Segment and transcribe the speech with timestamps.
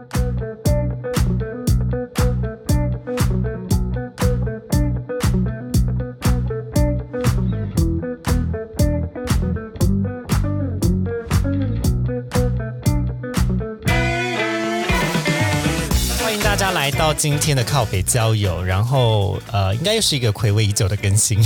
[0.00, 0.08] 欢
[16.32, 21.38] 迎大家来到今天的靠北交友，然后呃，应该又是一个暌违已久的更新。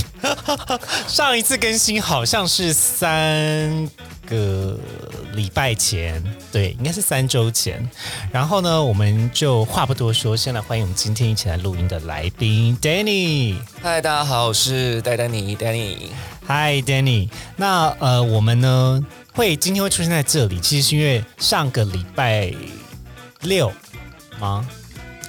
[1.08, 3.88] 上一次更新好像是三
[4.26, 4.78] 个
[5.34, 7.86] 礼拜前，对，应该是三周前。
[8.32, 13.56] 然后呢，我们就话不多说，先来欢迎我们今天一起来录音的来宾 Danny。
[13.82, 16.08] 嗨，大家好，我是戴丹尼，Danny。
[16.46, 17.28] 嗨，Danny。
[17.56, 22.52] 那呃，我们呢会今天会出现在这里，其实是因为上个礼拜
[23.42, 23.72] 六
[24.38, 24.68] 吗？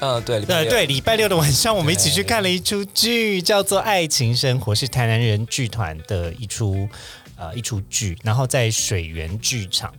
[0.02, 6.88] 嗯，对，对对，礼拜六的晚上，我们一起去看了一出剧，叫做《爱情生活》，是台南人剧团的一出
[7.36, 9.94] 呃一出剧，然后在水源剧场。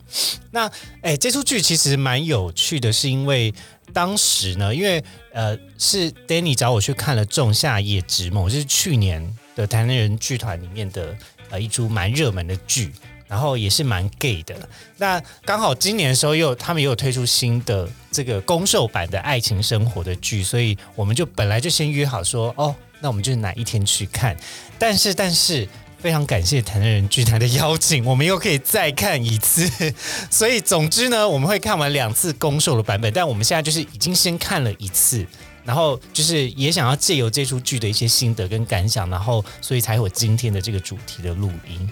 [0.50, 0.70] 那
[1.02, 3.52] 哎，这出剧其实蛮有趣的，是因为
[3.92, 11.16] 当时呢，因为呃是 Danny 找我去看了《仲夏夜之梦》，就是去年的台南人剧团里面的
[11.50, 12.92] 呃一出蛮热门的剧。
[13.28, 14.54] 然后也是蛮 gay 的，
[14.98, 24.36] 那刚好今年的时候又他们也有推出新的这个公售版的爱情生活的剧，所以我们就本来就先约好说，哦，那我们就哪一天去看。
[24.78, 29.94] 但是但是非常感谢台南人剧团的邀请，我们又可以再看一次。
[30.30, 35.26] 所以总之呢，我们会看完两次公售的版本，但我们现在就是已经先看了一次。
[35.64, 41.90] 然后就是也想要借由这出剧的一些心得跟感想，然后所以才有今天的这个主题的录音。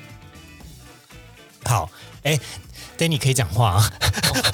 [1.64, 1.90] 好，
[2.22, 2.38] 哎
[2.98, 3.90] ，Danny 可以讲话啊！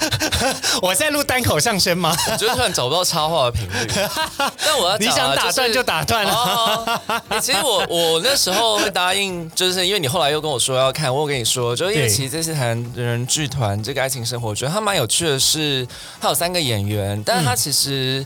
[0.81, 2.15] 我在录单口相声吗？
[2.31, 3.87] 我觉得突然找不到插话的频率，
[4.65, 6.33] 但我要你想打断就打断了。
[6.33, 15.87] 哦欸其实我我那时候会答应，就是因为你后来又跟我说要看，我有跟你说，就是因为其实这次台南人剧团这个爱情生活，我觉得它蛮有趣的是，
[16.19, 18.25] 它有三个演员，但是它其实。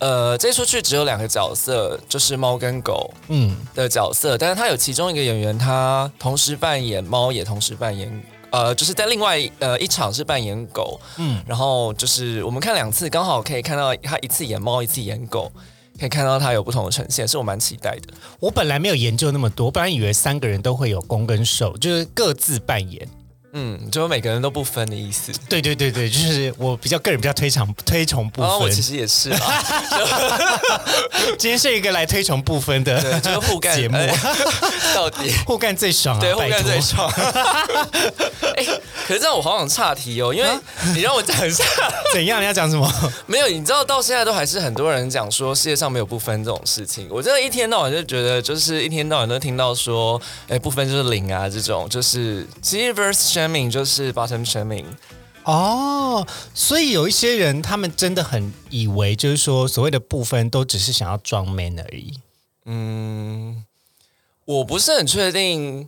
[0.00, 8.22] 呃，这出剧只有两个角色，就是猫跟狗嗯，的角色，但是他有其中一个演员，他同时扮演猫，也同时扮演，
[8.54, 15.50] 呃，就是在另外呃一场是扮演狗，嗯嗯，然后就是我们看两次，刚好可以看到他一次演猫，一次演狗，
[15.98, 18.14] 可以看到他有不同的呈现，是我蛮期待的。
[18.38, 23.08] 我本来没有研究那么多，我本来以为三个人都会有攻跟受，就是各自扮演。
[23.56, 25.32] 嗯，就每个人都不分的意思。
[25.48, 28.72] 对对对对，就是我比较个人比较推崇推崇不然后我分。
[28.72, 29.64] 其实也是啊，
[31.38, 34.14] 今天是一个来推崇不分的对，就是互干节目，哎
[34.94, 36.20] 到底互干最爽啊！
[36.20, 37.08] 对互拜托干最爽。
[38.56, 38.64] 哎，
[39.06, 40.48] 可是这样我好想岔题哦，因为
[40.94, 41.64] 你让我讲一下。
[42.12, 42.40] 怎样？
[42.42, 42.90] 你要讲什么？
[43.26, 47.06] 没有，你知道到现在都还是很多人讲说世界上没有不分这种事情。
[47.10, 52.92] 我真的一天到晚就觉得，就是一天到晚都听到说，哎，不分就是零啊，这种就是其实
[53.48, 54.84] reverse shaming 就是 bottom。
[55.44, 62.14] 哦，所以有一些人，他们真的很以为，就是说所谓的部分都只是想要装 man 而已。
[62.64, 63.64] 嗯，
[64.46, 65.86] 我不是很确定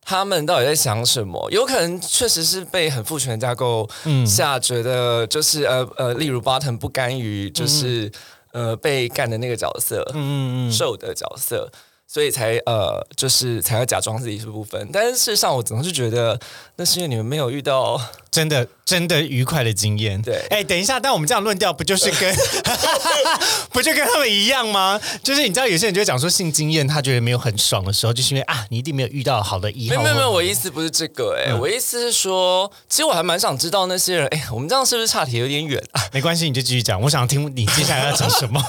[0.00, 8.12] 他们到底在想什么，有可能确实是被很父权架构嗯下觉得就是呃呃，例如 bottom 不甘于就是、
[8.52, 11.68] 呃被干的那个角色，嗯嗯嗯，受的角色，
[12.06, 14.88] 所以才呃，就是才要假装自己是不分。
[14.92, 16.38] 但是事实上，我总是觉得
[16.76, 18.00] 那是因为你们没有遇到，
[18.30, 20.20] 真的真的愉快的经验。
[20.22, 22.34] 对哎，等一下，但我们这样论调，不就是跟
[23.70, 25.00] 不就跟他们一样吗？
[25.22, 30.02] 就是你知道，有些人就会讲说性经验，他觉得没有很爽的时候，就是因为啊，你一定没有遇到好的一号。
[30.02, 36.02] 没有没有我意思不是这个、哎、嗯我意思是说，其实我还蛮想知道那些人，哎、我们这样是不是差题有点远啊？
[36.12, 37.00] 没关系，你就继续讲。
[37.00, 38.62] 我想听你接下来要讲什么，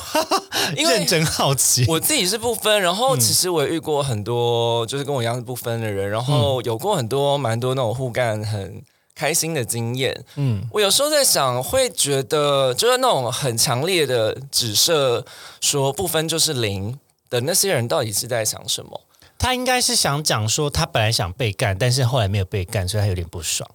[0.76, 1.86] 认真好奇。
[1.88, 8.84] 我自己是不分，然后其实我也遇过很多就是跟我一样是不分的人，然后有过很多蛮多那种互干很
[9.16, 10.24] 开心的经验。
[10.36, 15.26] 嗯，我有时候在想，会觉得就是那种很强烈的指涉
[15.62, 17.00] 说不分就是零
[17.30, 19.02] 的那些人，到底是在想什么？
[19.38, 23.70] 他应该是想讲说，他本来想被干，但是后来没有被干，所以他有点不爽。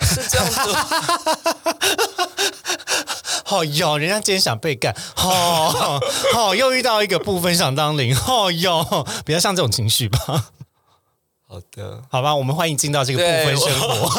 [0.00, 0.86] 是这样子吗？
[3.50, 6.00] 哦哟，人家今天想被干，哦
[6.34, 10.18] 哦，又遇到一个部分想当零，哦哟，比较像这种情绪吧。
[11.46, 14.10] 好的，好吧，我们欢迎进到这个部分生活。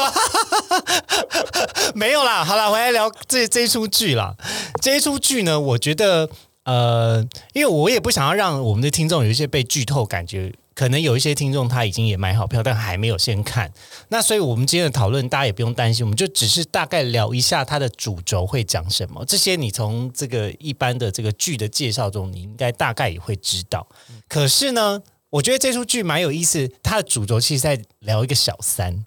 [1.94, 4.36] 没有啦，好啦，回来聊这这一出剧啦。
[4.82, 6.28] 这一出剧呢，我觉得
[6.64, 7.24] 呃，
[7.54, 10.54] 因为我也不想要让我们的听众有一些被剧透感觉。
[10.80, 13.70] 可能有一些听众他已经也买好票，但还没有先看。
[14.08, 19.26] 那所以我们今天的讨论，大家也不用担心，我们就只是大概聊一下它的主轴会讲什么。
[19.26, 23.86] 这些你从这个一般的这个剧的介绍中，你应该大概也会知道。
[24.30, 29.04] 可是呢，我觉得这出剧蛮有意思，它的主轴其实在聊一个小三。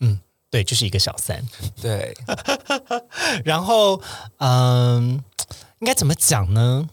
[0.00, 0.18] 嗯，
[0.50, 1.46] 对，就是一个小三。
[1.80, 2.16] 对，
[3.46, 4.02] 然后，
[4.38, 5.22] 嗯，
[5.78, 6.88] 应该怎么讲呢？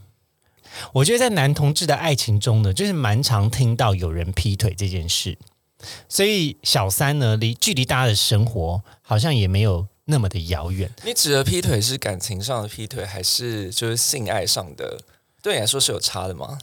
[0.93, 5.37] 我觉得在男同志的爱情中呢，就是蛮常听到有人劈腿这件事，
[6.07, 10.91] 所以小三呢，离距离大家的生活好像也没有那么的遥远。
[11.03, 14.99] 你指的劈腿是感情上的劈腿，还是就是性爱上的？
[15.41, 16.57] 对你来说是有差的吗？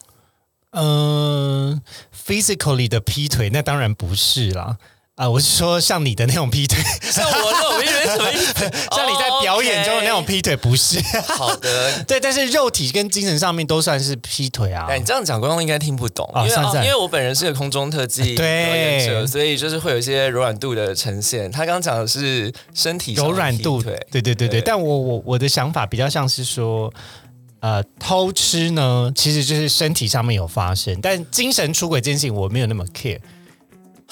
[0.71, 1.83] 嗯
[2.27, 4.79] ，physically 的劈腿那当然不是啦。
[5.23, 8.55] 啊，我是说像你的那种劈腿， 像我那种劈腿什么意思？
[8.91, 11.01] 像你在表演中的那种劈腿不是？
[11.23, 14.87] 好的， 对，但是肉体跟精神上面都算是劈腿啊。
[14.89, 16.51] 哎，你这样讲观众应该听不懂，因为
[16.85, 21.49] 因为我本人是个空中特技表演者，所以就是会有一些柔软度的呈现。
[21.53, 24.61] 他刚刚讲的是身体柔软度，对对对对对。
[24.61, 26.93] 但我我我的想法比较像是说。
[27.61, 33.21] 呃，偷吃呢，其实就是身体上面有发生，但精神出轨这件事情我没有那么 care。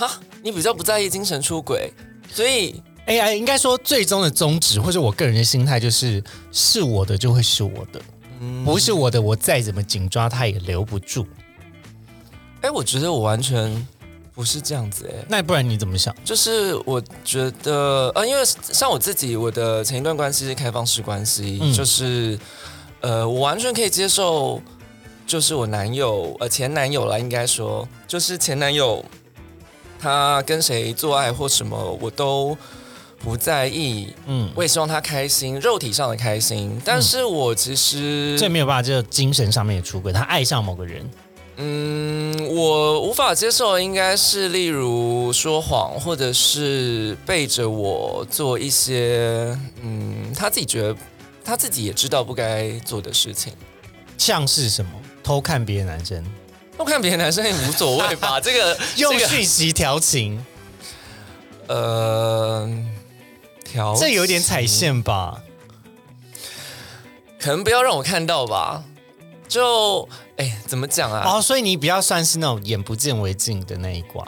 [0.01, 1.93] 哈，你比较不在意精神出轨，
[2.33, 8.01] 所以 AI 应该说最终的宗旨，或者我个人的心态就是，是我的就会是我的，
[8.65, 11.27] 不是我的，我再怎么紧抓它也留不住。
[12.63, 13.87] 哎，我觉得我完全
[14.35, 16.17] 不是这样子哎，那不然你怎么想？
[16.25, 18.43] 就是我觉得，呃，因为
[18.73, 22.39] 像我自己，我的前一段关系是开放式关系，就是。
[23.03, 24.61] 呃，我完全可以接受，
[25.27, 29.03] 就是我男友，呃，前男友了，应该说，就是前男友，
[30.01, 32.57] 他跟谁做爱或什么，我都
[33.19, 41.11] 不在意，嗯，我也希望他开心，肉体上的开心，但是我其实这没有办法，就精神上面也出轨，他爱上某个人，
[41.57, 50.97] 嗯，我无法接受，应该是例如说谎，或者是背着我做一些，嗯，他自己觉得。
[51.43, 53.53] 他自己也知道不该做的事情，
[54.19, 54.91] 像是什么？
[55.23, 56.23] 偷看别的男生，
[56.81, 58.41] 偷看别的男生也无所谓吧？
[58.41, 60.43] 这个用讯息调情，
[61.67, 62.67] 呃，
[63.63, 65.43] 调这有点踩线吧？
[67.39, 68.83] 可能不要让我看到吧？
[69.47, 71.23] 就哎，怎么讲啊？
[71.27, 74.27] 哦，所以你比较算是那种眼不见为净的那一挂。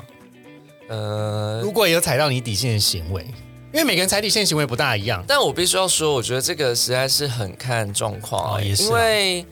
[0.91, 3.25] 呃，如果有踩到你底线的行为。
[3.73, 8.61] 因为每个人踩底线行为不大一样，但我必须要说，我觉得这个实在是很看状况啊。
[8.61, 9.47] 因为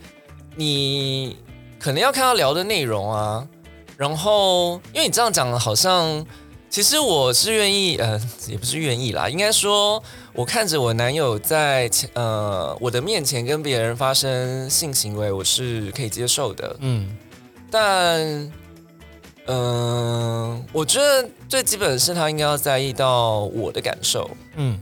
[0.54, 1.38] 你
[1.80, 3.44] 可能要看他聊的内容啊，
[3.96, 6.24] 然后因为你这样讲，好像
[6.68, 10.00] 其实我是愿意，呃，也不是愿意啦，应该说，
[10.34, 16.76] 我看着我男友在呃我的面前跟别人发生性行为，我是可以接受的。
[16.80, 17.16] 嗯，
[17.70, 18.52] 但。
[19.52, 24.30] 嗯，我觉得最基本的是他应该要在意到我的感受。
[24.54, 24.78] 嗯，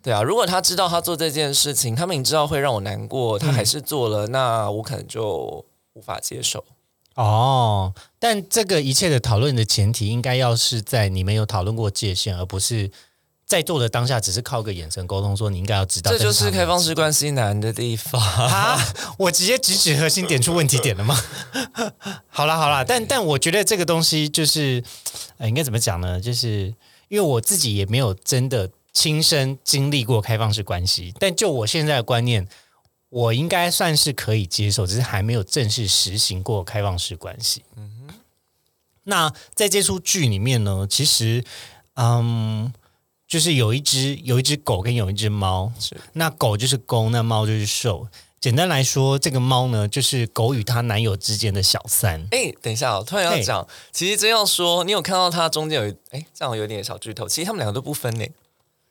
[0.00, 5.64] 对啊，如果他知道他做这件事情，他明知道会让我难过，他还是做了，那我可能就
[5.96, 6.64] 无法接受。
[7.16, 12.92] 哦，但这个一切的讨论的前提，应该要是在你们有讨论过界限，而不是。
[13.46, 18.76] 在座的当下，只是靠个眼神沟通，说你应该要知道，这就是开放式关系难的地方啊！
[19.16, 21.16] 我直接直指核心，点出问题点了吗？
[22.26, 24.82] 好了好了，但但我觉得这个东西就是，
[25.38, 26.20] 呃，应该怎么讲呢？
[26.20, 26.74] 就是
[27.06, 32.48] 因为我自己也没有真的亲身经历过开放式关系，但就我现在的观念，
[33.08, 37.62] 我应该算是可以接受，只是还没有正式实行过开放式关系。
[37.76, 38.14] 嗯哼，
[39.04, 41.44] 那在这出剧里面呢，其实，
[41.94, 42.72] 嗯。
[43.28, 45.72] 就是有一只有一只狗跟有一只猫，
[46.12, 48.06] 那狗就是公，那猫就是受。
[48.38, 52.24] 简单来说，这个猫呢，就是狗与她男友之间的小三。
[52.30, 57.26] 哎，等一下，我突然要讲，其实真要说，你有看到它中间有哎，这样有点小剧透。
[57.26, 58.24] 其实他们两个都不分呢，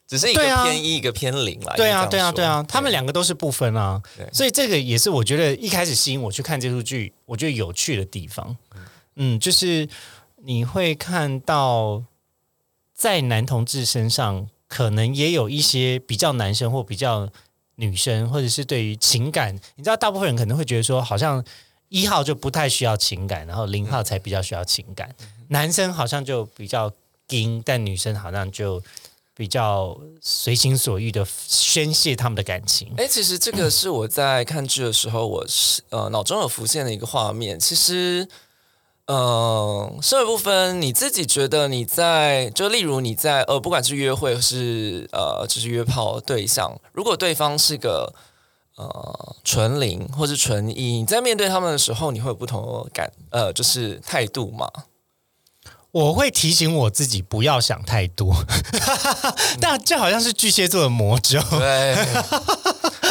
[0.08, 1.74] 只是一个偏一，一个偏零啦。
[1.76, 4.02] 对啊，对啊，对啊，他们两个都是不分啊。
[4.34, 8.58] 所以这个也是我觉得一开始吸引我去看这部剧，我觉得有趣的地方。
[9.16, 9.88] 嗯，就是
[10.44, 12.04] 你会看到。
[12.98, 17.28] 在男同志身上，可能也有一些比较男生或比较
[17.76, 21.44] 女生，或者是对于情感，你知道，大部分人可能会觉得说，好像
[21.90, 25.14] 一号就不太需要情感，然后零号才比较需要情感。
[25.50, 26.90] 男生好像就比较
[27.32, 28.82] 硬，但女生好像就
[29.36, 32.92] 比较随心所欲的宣泄他们的感情。
[32.98, 37.60] 哎，其实这个是我在看剧的时候，我是呃脑中有浮现的一个画面。
[37.60, 38.28] 其实。
[39.08, 48.12] 嗯，社会部分，你自己觉得你在就例如你在呃，不管是约会是呃，就是约炮对象，如果对方是个
[48.78, 54.68] 呃纯零或是纯一，你在面对他们的时候，你会有不同的感呃，就是态度吗？
[55.96, 58.36] 我会提醒我自己不要想太多，
[59.62, 61.40] 但这好像是巨蟹座的魔咒。
[61.52, 61.96] 对，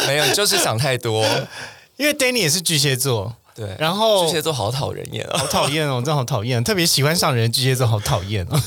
[0.05, 1.25] 没有，就是想太多，
[1.97, 3.35] 因为 Danny 也是巨蟹座。
[3.55, 8.61] 对，然后巨蟹座好讨人厌啊，好讨厌哦，真的好讨厌，特别喜欢上人巨蟹座好讨厌哦。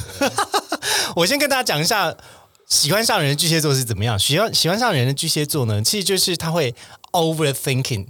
[1.15, 2.13] 我先跟大家讲一下，
[2.67, 4.19] 喜欢上人的巨蟹座是怎么样？
[4.19, 6.75] 喜欢喜欢上人的巨蟹座呢，其实就是他会
[7.13, 8.07] overthinking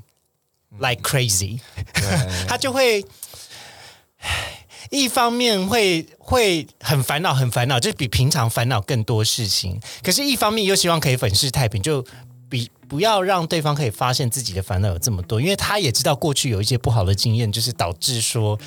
[0.78, 1.60] like crazy，
[1.92, 3.04] 对他就会。
[4.90, 9.80] 一方面会会很烦恼，很烦恼，就是比平常烦恼更多事情。
[10.02, 12.04] 可是，一方面又希望可以粉饰太平，就
[12.48, 18.58] 比不要让对方可以发现自己的烦恼有这么多，因为他也知道过去有一些不好的经验，就是导致说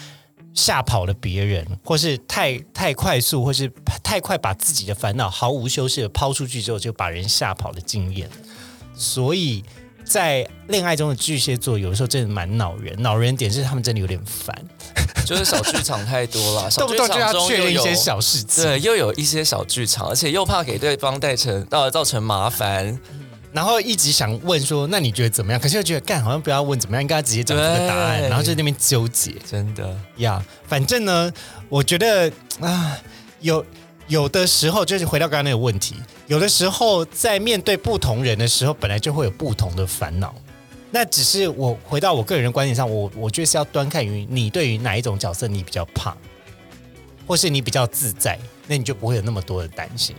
[0.53, 3.71] 吓跑了别人，或是太太快速，或是
[4.03, 8.29] 太快把自己的烦恼毫无修饰的抛出去之后，就把人吓跑的经验。
[8.93, 9.63] 所以
[10.03, 14.55] 在恋爱中的巨蟹座，有的时候真的蛮恼人，恼人点是他们真的有点烦，
[15.25, 18.63] 就是小剧场太多了， 小动不剧动就要确认一些小事情。
[18.63, 22.99] 对，又有一些小剧场，而且又怕给对方带成到造成麻烦，
[23.51, 25.59] 然后一直想问说，那你觉得怎么样？
[25.61, 29.95] 可是又觉得干好像不要问怎么样，应该直接讲这个答案，然后就在那边纠结真的。
[30.17, 30.43] 呀。
[30.67, 31.31] 反正呢，
[31.69, 32.97] 我觉得啊，
[33.41, 33.65] 有
[34.11, 35.95] 有的时候就是回到刚刚那个问题，
[36.27, 40.35] 有的时候在面对不同人的时候，本来就会有不同的烦恼。
[40.91, 46.13] 那只是我回到我个人的观点上，我我觉得是要端看于你对于哪一种角色你比较怕，
[47.25, 48.37] 或是你比较自在，
[48.67, 50.13] 那你就不会有那么多的担心。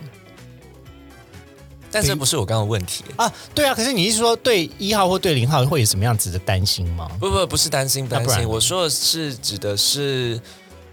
[1.91, 7.07] 但这不是我刚刚的问题，啊，对啊，可是你是说对一号或对零号会有什么样子的担心吗？
[7.19, 10.41] 不不不是担心不担心，我说的是指的是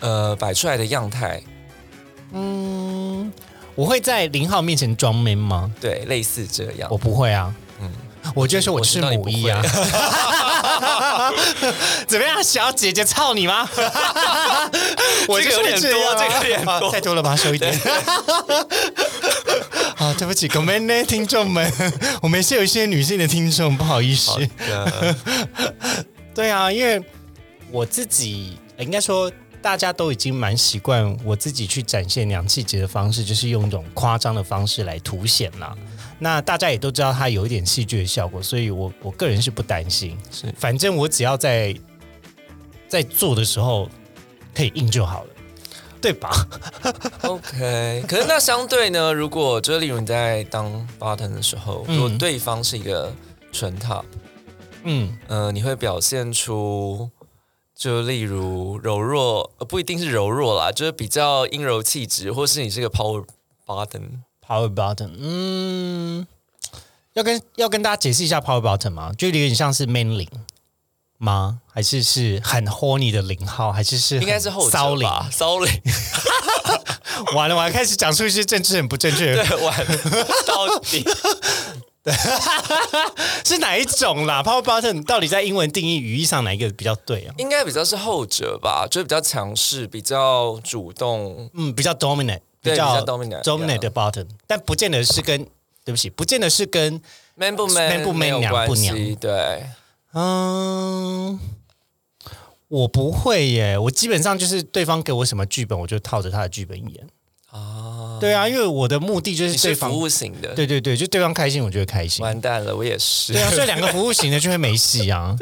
[0.01, 1.43] 呃摆出来的样态，
[2.33, 3.33] 嗯，
[3.75, 5.71] 我会在零号面前装 man 吗？
[5.81, 6.97] 对，类似这样我。
[6.99, 7.91] 不会啊，嗯，
[8.35, 9.63] 我就说我我是母一啊。
[12.07, 13.69] 怎么样，小姐姐操你吗？
[15.29, 17.73] 我有点多这个有点多啊 太多了吧，收一点。
[19.97, 21.71] 啊，对不起，各位呢听众们，
[22.23, 24.33] 我们是有一些女性的听众，不好意思。
[26.35, 27.03] 对啊，因为
[27.71, 29.31] 我自己呃应该说，
[29.63, 35.77] 大家都已经蛮习惯我自己去展现娘气节的方式，就是用一种夸张的方式来凸显啦。
[36.19, 40.17] 那大家也都知道它有一点戏剧的效果，所以我我个人是不担心。
[40.31, 41.75] 是反正我只要在
[42.89, 43.89] 在做的时候
[44.55, 45.31] 可以硬就好了，
[46.01, 46.31] 对吧
[47.23, 48.05] ？OK。
[48.09, 53.13] 可是那相对呢，如果就是例如你在当 button 的时候，嗯如果对方是一个
[53.53, 54.05] 纯 top，
[54.85, 57.11] 嗯，呃，你会表现出。
[57.81, 63.25] 就例如柔弱，呃，不一定是柔弱啦，就是比较阴柔气质，或是你是个 power
[63.67, 66.27] button，Power button，嗯，
[67.15, 69.15] 要跟要跟大家解释一下 Power button 吗？
[69.17, 70.29] 就有点像是 man 零
[71.17, 71.61] 吗？
[71.73, 73.73] 还是是很 horny 的零号？
[73.73, 75.09] 还是是应该是后者骚零？
[75.09, 75.31] 吧？
[75.33, 75.83] 骚零，
[77.35, 79.97] 完了，我还开始讲出一些政治很不正确的， 对，完了，
[80.47, 81.03] 到底
[83.45, 87.35] 是哪一种啦？Power button 到底在英文定义语义上哪一个比较对啊？
[87.39, 95.47] 应该比较是后者吧，就是比较强势，比较主动，嗯，比较 dominant，比较 dominant，dominant 的 button，但不见得是跟
[95.85, 97.01] 对不起，不见得是跟
[97.35, 99.67] man 不 man man 不 man，有娘不关系娘对，
[100.15, 101.39] 嗯。
[102.69, 107.09] 我不会耶，我基本上就是对方给我什么剧本，我就套着他的剧本演。
[108.21, 112.25] 啊，对啊，因为我的目的就是是对方服，务型的，对对对，就对方开心，我就会开心。
[112.25, 115.35] 完蛋了，我也是，对啊，所以两个服务型的就会没戏啊，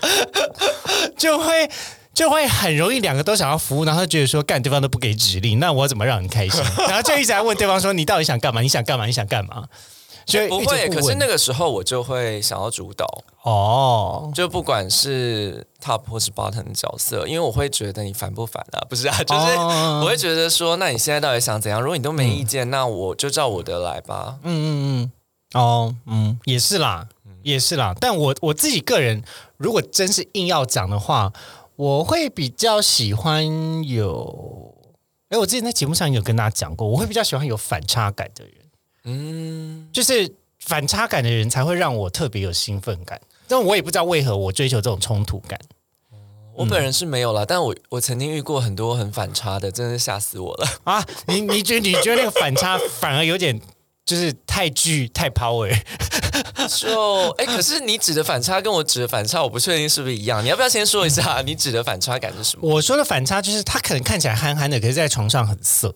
[1.16, 1.70] 就会
[2.12, 6.62] 就会很容易两个都想要服务，然后觉得说干对方都不给指令，那我怎么让你开心？
[6.88, 8.60] 然后就一直在问对方说你到底想干嘛？
[8.60, 9.06] 你想干嘛？
[9.06, 9.64] 你想干嘛？
[10.30, 13.06] 所以不会，可是那个个时候我就会想要主导，
[13.42, 18.82] 哦，就不管是 top 或是 bottom 的角色，因为我会觉得你烦不烦啊？
[18.90, 21.80] 不是啊，就是哦我会觉得说，那你现在到底想怎样？
[21.80, 24.38] 如果你都没意见，那我就照我的来吧。
[24.42, 25.10] 嗯嗯
[25.54, 27.08] 嗯，哦，嗯，也是啦，
[27.42, 27.94] 也是啦。
[28.00, 29.22] 但我我自己个人，
[29.56, 31.32] 如果真是硬要讲的话，
[31.76, 33.46] 我会比较喜欢
[33.84, 34.74] 有，
[35.28, 38.54] 哎，我之前在节目上有跟大家讲过，我会比较喜欢有反差感的人，
[39.04, 43.20] 嗯，就是反差感的人才会让我特别有兴奋感。
[43.48, 45.58] 但我也不知道为何我追求这种冲突感。
[46.54, 50.68] 我本人是没有啦，但我我曾经遇过很多很反差的，真的是吓死我了。
[50.84, 53.58] 啊，你你觉得你觉得那个反差反而有点
[54.04, 55.74] 就是太巨太 power，
[56.78, 60.44] 就哎、可是你指的反差跟我指的反差，我不确定是不是一样。
[60.44, 62.74] 你要不要先说一下你指的反差感是什么？
[62.74, 65.94] 我说的反差就是他可能看起来憨憨的，可是在床上很色。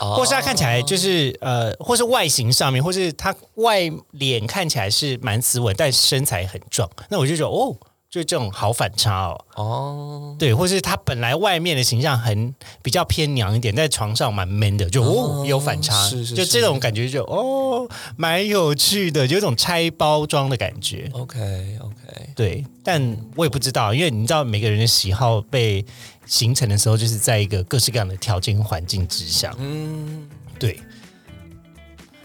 [0.00, 7.76] 哦或是他看起来就是呃，或是外形上面，或是他外脸看起来是蛮斯文，但身材很壮，那我就觉得哦，
[8.10, 9.44] 就是这种好反差哦。
[9.56, 21.08] 哦，对，或是他本来外面的形象很比较偏娘一点，在床上蛮 man 的，就哦哦有反差，是是就是这种感觉就哦蛮有趣的，有一种拆包装的感觉。
[21.12, 25.84] OK OK，对，但我也不知道，因为你知道每个人的喜好被
[26.26, 29.54] 形成的时候，就是在一个各式各样的条件环境之下。
[29.58, 30.28] 嗯，
[30.58, 30.80] 对，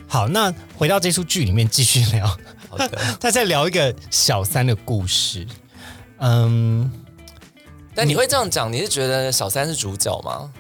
[0.07, 2.27] 好，那回到这出剧里面继续聊，
[2.69, 2.89] 好的，
[3.19, 5.45] 他在聊一个小三的故事。
[6.19, 6.91] 嗯，
[7.95, 10.51] 但你会这样讲，你是觉得小三是主角吗？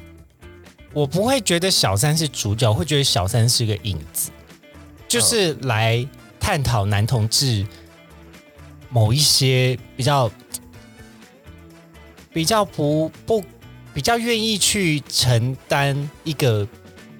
[0.93, 4.31] 我不会觉得小三是主角，我会觉得小三是个影子，
[5.07, 6.03] 就是来
[6.39, 7.63] 探讨男同志
[8.89, 10.31] 某一些比较
[12.31, 13.43] 比较不不
[13.93, 16.67] 比较愿意去承担一个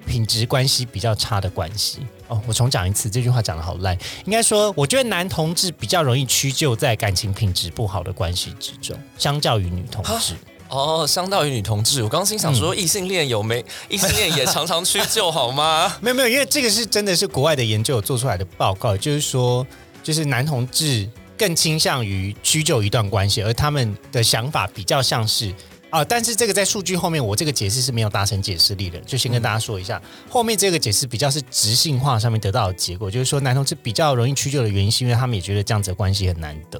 [0.06, 2.00] 品质关系比较差的关系。
[2.28, 3.96] 哦，我重讲一次，这句话讲的好烂。
[4.24, 10.34] 应该说，我觉得男同志比较容易屈就在感情品质不好的关系之中，相较于女同志。
[10.68, 13.64] 哦，相较于女同志，我刚心想说，异性恋有没？
[13.88, 15.92] 异性恋也常常屈就好吗？
[16.00, 19.66] 没有没有，因为这个是真的是国外的研究有做出来的报告，就是说，
[20.04, 21.08] 就是男同志
[21.40, 25.50] 更倾向于屈就一段关系，而他们的想法比较像是
[25.88, 36.78] 啊，但是这个在数据后面，我这个解释是没有达成解释力的，就先跟大家说一下，后面这个解释比较是直性化上面得到的结果，就是说男同志比较容易屈就的原因，是因为他们也觉得这样子的关系很难得，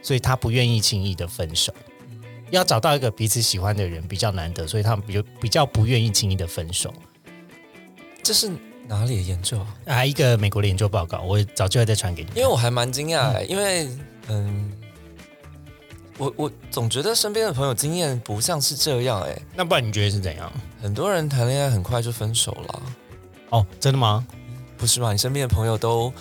[0.00, 1.70] 所以他不愿意轻易的分手。
[2.50, 6.92] 要找到一个彼此喜欢的人比较难得，所以他们比较比较不愿意轻易的分手。
[8.22, 8.50] 这是
[8.90, 9.66] 哪里的研究啊？
[9.86, 12.30] 啊，一个美国的研究报告，我早就会再传给你。
[12.34, 13.88] 因为我还蛮惊讶，因为
[14.26, 14.72] 嗯，
[16.18, 20.52] 我我总觉得身边的朋友经验不像是这样，哎，那不然你觉得是怎样？
[20.82, 22.82] 很多人谈恋爱很快就分手了。
[23.50, 24.26] 哦，真的吗？
[24.76, 25.12] 不是吧？
[25.12, 26.12] 你身边的朋友都？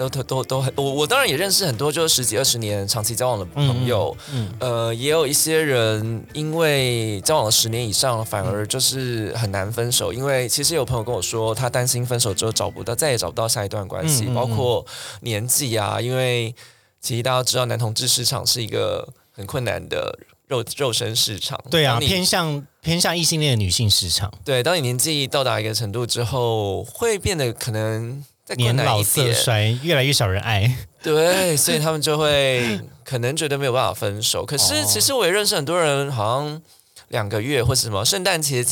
[0.00, 14.86] 都都都都很，我我当然也认识很多，就是十几二十年长期交往的朋友，嗯，呃，也有一些人因为交往了十年以上，反而就是很难分手，因为其实有朋友跟我说，他担心分手之后找不到，再也找不到下一段关系，包括
[15.20, 16.54] 年纪啊，因为
[16.98, 28.24] 其实大家知道，男同志市场是一个很困难的肉肉身市场，对啊，偏向偏向异性恋的女性市场，对，当你年纪到达一个程度之后，会变得可能。
[28.56, 30.76] 年老色衰，越来越少人爱。
[31.02, 34.44] 对，所以他们就会可能觉得没有办法分手。
[34.44, 36.60] 可是其实我也认识很多人，好像
[37.08, 38.62] 两个月或是什么圣诞节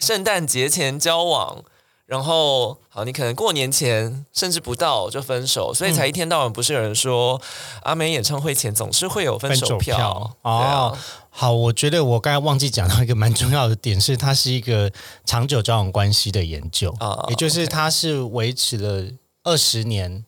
[0.00, 1.62] 圣诞节前交往，
[2.06, 7.40] 然后好，你可能过年前甚至不到就分手，所以才一天到晚不是有人说
[7.84, 10.98] 阿美演唱会前总是会有分手票哦。
[11.30, 14.90] 好，我觉得我刚才忘记讲到一个蛮重要的点，是它是一个
[15.24, 19.12] 长久交往关系的研究啊，也就是它是维持了。
[19.46, 20.24] 二十年，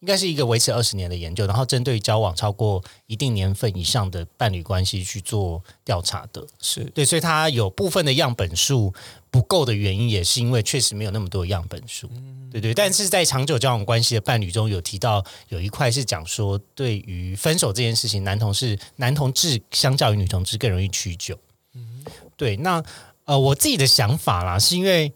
[0.00, 8.92] 应该是一个维持二十年的研究，然后针对交往超过一定年份以上的伴侣关系去做调查的，是对，所以它有部分的样本数
[9.30, 12.10] 不够的原因，也是因为确实没有那么多样本数，
[12.50, 12.74] 对对。
[12.74, 21.34] 但是在长久交往关系的伴侣中有提到有一块是讲说，对于分手这件事情，男同事男同志相较于女同志更容易屈就，
[21.72, 22.04] 嗯，
[22.36, 22.58] 对。
[22.58, 22.84] 那
[23.24, 25.14] 呃，我自己的想法啦，是因为，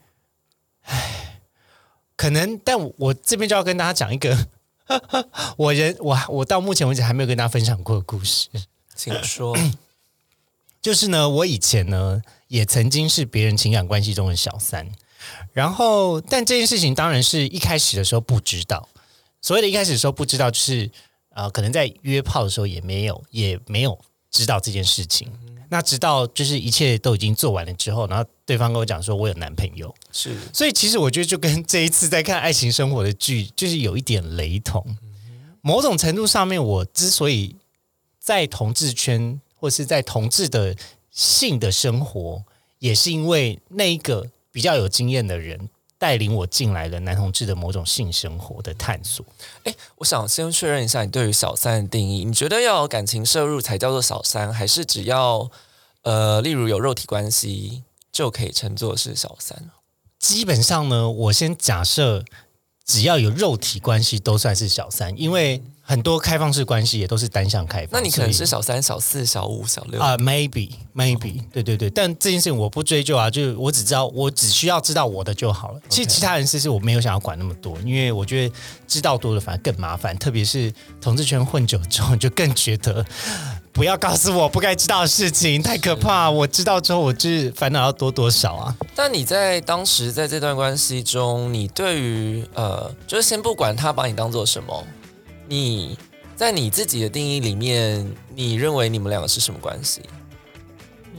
[0.84, 1.25] 唉。
[2.16, 4.48] 可能，但我这边就要跟大家讲一个，
[5.58, 8.48] 我人我我到目前为止还没有跟大家分享过的故事，
[8.94, 9.56] 请说。
[10.80, 14.90] 就是呢，我以前呢也曾经是别人情感关系中的小三，
[15.52, 18.88] 然后但这件事情当然是一开始的时候不知道，
[19.42, 20.88] 所谓的一开始的时候不知道，就是
[21.30, 23.98] 呃，可能在约炮的时候也没有也没有
[24.30, 25.28] 知道这件事情。
[25.68, 34.96] 那直到就是一切都已经做完了之后，然后对方跟我讲说，我有男朋友，是，所以其实我觉得就跟这一次在看爱情生活的剧，就是有一点雷同。
[35.60, 37.56] 某种程度上面，我之所以
[38.18, 40.76] 在同志圈或是在同志的
[41.10, 42.44] 性的生活，
[42.78, 45.68] 也是因为那一个比较有经验的人。
[45.98, 49.24] 带领我进来了男同志的某种性生活的探索。
[49.64, 55.50] 哎，我想先确认一下你对于小三的定义，你觉得要有感情摄入才叫做小三，还是只要
[56.02, 59.70] 呃，例如有肉体关系就可以称作是小三？
[60.18, 62.24] 基本上呢，我先假设
[62.84, 65.62] 只要有肉体关系都算是小三，因为。
[65.88, 71.88] 很多开放式关系也都是单向开放，那你可能是小三、小四、小五、小六啊？Maybe, maybe，对对对。
[71.88, 75.80] 但这件事情我不追究啊，就是我只知道，我只需要知道我的就好了。
[75.88, 78.54] 其实其他人事是我没有想要管那么多，因为我觉得
[78.88, 80.18] 知道多了反而更麻烦。
[80.18, 83.06] 特别是同志圈混久之后，就更觉得
[83.70, 86.28] 不要告诉我不该知道的事情，太可怕。
[86.28, 88.76] 我知道之后，我就是烦恼要多多少啊？
[88.96, 94.84] 但你在当时在这段关系中，你对于呃，就是先不管他把你当做什么。
[95.48, 95.98] 你
[96.34, 100.02] 在你自己的定义里面，你认为你们两个是什么关系？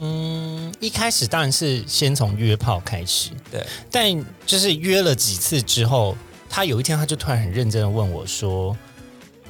[0.00, 3.66] 嗯，一开始当然是先从约炮开始，对。
[3.90, 6.16] 但就是约了几次之后，
[6.48, 8.76] 他有一天他就突然很认真的问我说：“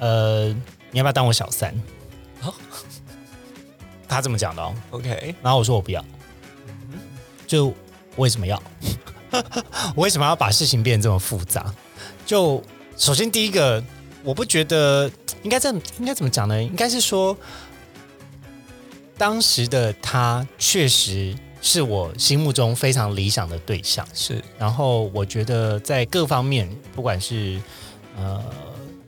[0.00, 0.48] 呃，
[0.90, 1.74] 你要不要当我小三？”
[4.08, 4.74] 他这么讲的哦。
[4.92, 6.02] OK，然后我说我不要。
[7.46, 7.74] 就
[8.16, 8.62] 为什么要？
[9.94, 11.74] 我 为什么要把事情变得这么复杂？
[12.24, 12.62] 就
[12.96, 13.84] 首先第一个，
[14.24, 15.11] 我不觉得
[15.42, 16.62] 应该这么应该怎么讲呢？
[16.62, 17.37] 应该是说，
[19.16, 24.07] 当时的他确实是我心目中非常理想的对象。
[24.12, 27.61] 是然后我觉得在各方面，不管是
[28.16, 28.44] 呃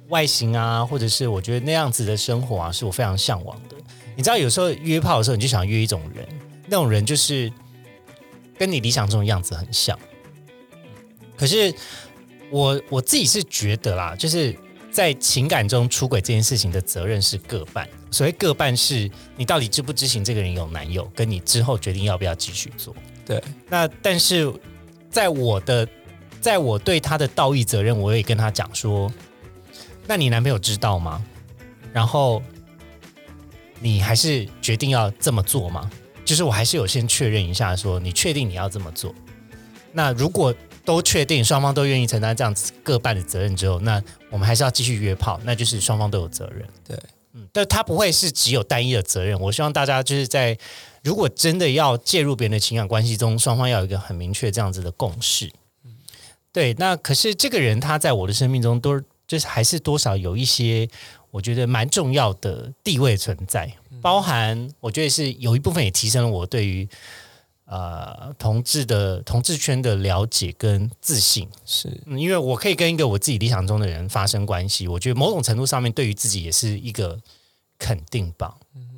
[0.08, 3.76] 外形啊，或者是我觉得那样子的生活啊，是我非常向往的。
[4.16, 6.26] 你知道，有时候约炮的时候，你就想约一种人，
[6.66, 7.50] 那种人就是
[8.58, 9.98] 跟你理想中的样子很像。
[11.36, 11.72] 可是
[12.50, 14.54] 我我自己是觉得啦，就是
[14.90, 17.88] 在情感中出轨这件事情的责任是各半。
[18.10, 22.94] 所谓各半，是你到底知不知情这个人有男友，跟你之后决定要不要继续做。
[23.24, 24.52] 对，那但是
[25.08, 25.86] 在我的，
[26.40, 29.12] 在我对他的道义责任，我也跟他讲说，
[30.06, 31.24] 那你男朋友知道吗？
[31.92, 32.42] 然后
[33.78, 35.88] 你还是决定要这么做吗？
[36.24, 39.14] 就是我还是有先确认一下，说你确定你要这么做？
[39.92, 46.66] 那如果都确定，双方都愿意承担这样子各半的责任之后，那我们还是要继续约炮，那就是双方都有责任。
[46.86, 46.98] 对，
[47.34, 49.38] 嗯，但他不会是只有单一的责任。
[49.38, 50.56] 我希望大家就是在
[51.02, 55.50] 如果真的要介入别人的情感关系中，双方要有一个很明确这样子的共识。
[55.84, 55.96] 嗯
[56.52, 60.88] 对，那可是这个人他在我的生命中都就是还是多少有一些
[61.30, 66.88] 我觉得蛮重要的地位存在，包含我觉得是有一部分也提升了我对于
[67.70, 71.48] 呃同志的同志圈的了解跟自信。
[71.64, 77.18] 是嗯，因为我可以跟一个我自己理想中的人发生关系，我觉得某种程度上面对于自己也是一个
[77.78, 78.56] 肯定吧。
[78.74, 78.90] 嗯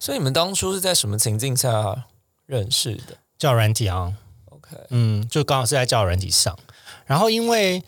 [0.00, 2.06] 所以你们当初是在什么情境下
[2.46, 4.14] 认识的交友软体啊
[4.46, 6.56] ，？OK，嗯，就刚好是在交友软体上，
[7.04, 7.82] 然后因为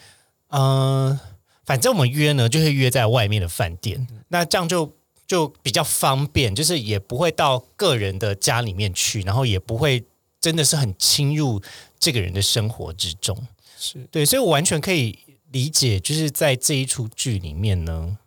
[0.49, 1.21] 嗯、呃
[1.65, 4.93] 反正我们约呢就会约在外面的饭店，那这样就
[5.31, 10.03] 就比较方便，就是也不会到个人的家里面去，然后也不会
[10.41, 11.63] 真的是很侵入
[12.01, 13.47] 这个人的生活之中。
[13.79, 15.17] 是对，所以我完全可以
[15.53, 18.19] 理解，就是在这一出剧里面呢，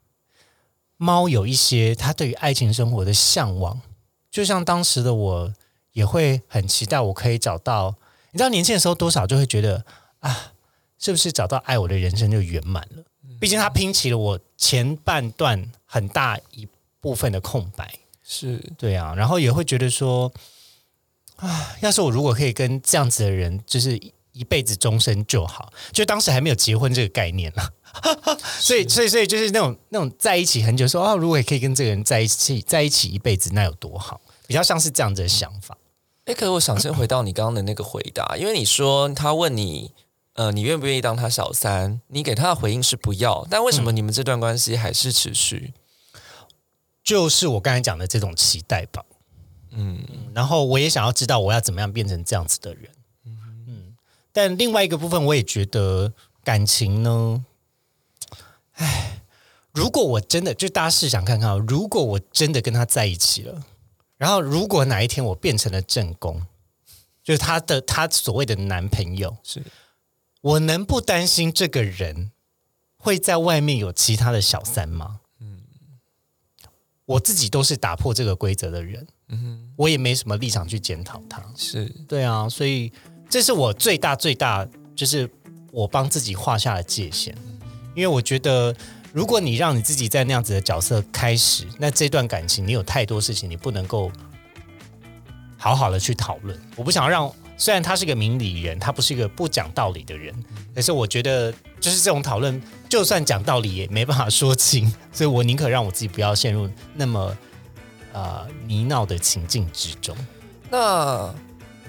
[0.95, 3.81] 猫有一些它对于爱情生活的向往，
[4.31, 5.53] 就像当时的我
[5.91, 7.97] 也会很期待，我可以找到，
[8.31, 9.83] 你知道年轻的时候多少就会觉得
[10.19, 10.53] 啊，
[10.97, 13.03] 是不是找到爱我的人生就圆满了？
[13.41, 16.65] 毕竟它拼起了我前半段很大一
[17.03, 17.99] 部分的空白。
[18.23, 20.31] 是对啊，然后也会觉得说，
[21.35, 25.73] 啊，要是我如果可以跟这样子的人，就是一一辈子终身就好。
[25.91, 27.69] 就当时还没有结婚这个概念 啦，
[28.59, 34.21] 所以所以所以就是那种那种在一起很久说，啊，如果也可以跟这个人在一起在一起一辈子，那有多好？
[34.47, 35.77] 比较像是这样子的想法。
[36.23, 39.91] 哎，可是我想先回到你刚刚的那个回答， 因为你说他问你，
[40.35, 41.99] 呃，你愿不愿意当他小三？
[42.07, 45.73] 你给他的回应是不要，但为什么你们这段关系还是持续？
[47.03, 49.03] 就是我刚才讲的这种期待吧。
[49.71, 52.91] 嗯，然后我也想要知道我要怎么样变成这样子的人。
[53.25, 53.95] 嗯，
[54.31, 56.13] 但另外一个部分，我也觉得
[56.43, 57.43] 感情呢，
[58.73, 59.21] 唉，
[59.71, 63.63] 如果我真的就大家试想看看哦，如果我真的跟他在一起了，
[64.17, 66.45] 然后如果哪一天我变成了正宫，
[67.23, 69.63] 就是他的他所谓的男朋友，是
[70.41, 72.31] 我能不担心这个人
[72.95, 75.21] 会在外面有其他的小三吗？
[77.05, 79.05] 我自己都是打破这个规则的人，
[79.75, 81.43] 我也没什么立场去检讨他。
[81.55, 81.85] 是。
[82.07, 82.91] 对啊，所以
[83.29, 85.29] 这是我最大最大，就是
[85.71, 87.35] 我帮自己画下了界限，
[87.95, 88.73] 因为我觉得，
[89.11, 94.11] 如果你让你自己在那样子的角色开始，那这段感情你有太多事情你不能够
[95.57, 96.57] 好好的去讨论。
[96.75, 100.33] 我不想让，虽然他是个明理人，他不是一个不讲道理的人，
[100.73, 102.61] 可是我觉得就是这种讨论，
[102.93, 107.35] 就算讲道理也没办法说清， 所以我宁可让我自己不要陷入那么
[108.13, 110.15] 呃泥淖的情境之中。
[110.69, 111.33] 那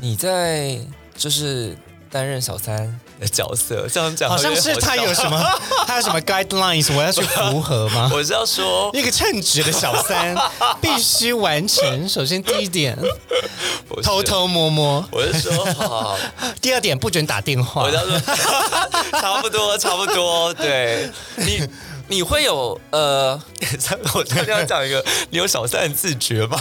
[0.00, 0.80] 你在
[1.14, 1.76] 就是
[2.08, 5.40] 担任小三的角色，这样讲好像是他有什么，
[5.87, 8.11] 他有什么 guidelines，我要去符合吗？
[8.14, 10.37] 我是要说，一个称职的小三
[10.81, 12.09] 必须完成。
[12.09, 12.98] 首先，第一点，
[14.03, 16.16] 偷，偷摸摸；我是说，好
[16.61, 17.90] 第二点，不准打电话我。
[17.90, 18.20] 要说，
[19.20, 21.66] 差不多，差不多，对你。
[22.07, 23.40] 你会有呃，
[24.12, 26.61] 我这要讲一个，你有小三的自觉吗？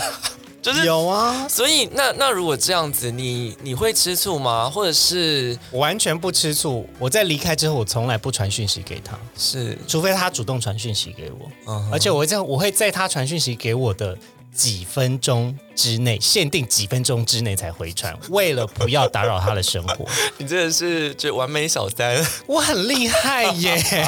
[0.63, 4.69] 就是，有啊，所以那那如果这样子，你你会吃醋吗？
[4.69, 6.87] 或者是我完全不吃醋。
[6.97, 11.51] 我在离开之后，我从来不传讯息给他，是，除非他主动传讯息给我。
[11.91, 14.17] 而且我会这样，我会在他传讯息给我的
[14.55, 20.05] 几分钟之内，限定几分钟之内才回传，为了不要打扰他的生活。
[20.37, 24.07] 你真的是这完美小三，我很厉害耶！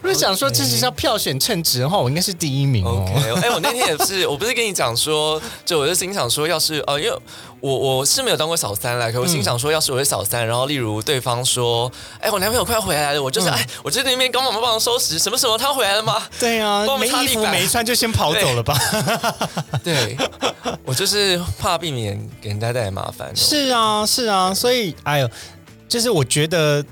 [0.00, 3.04] 如果想说这是要票选称职的话，我应该是第一名哦。
[3.10, 7.18] OK，哎、我那天也是，我不是跟你讲说，就我就心想说，要是呃，因为
[7.60, 16.22] 我我是没有当过小三啦，可我心想说，要是我是小三，然后例如对方说，哎、我男朋友快回来了，我就是、哎，我就在那边帮忙忙帮忙收拾，什么什么，他回来了吗？
[16.38, 18.78] 对啊帮我，们没衣服没穿就先跑走了吧？
[19.84, 20.16] 对，
[20.84, 23.34] 我就是怕避免给人家带来麻烦。
[23.36, 25.30] 是啊，是啊，所以哎呦，
[25.88, 26.84] 就是我觉得。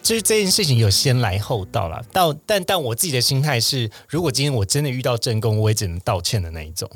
[0.00, 6.88] 就是这件事情有先来后到啦，到但但我自己的心态是，如果今天我真的遇到正宫，我也只能道歉的那一种。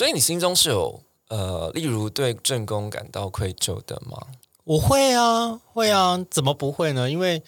[0.00, 4.16] 所以你心中是有呃，例如对正宫感到愧疚的吗？
[4.64, 7.10] 我会啊，会啊，怎么不会呢？
[7.10, 7.42] 因为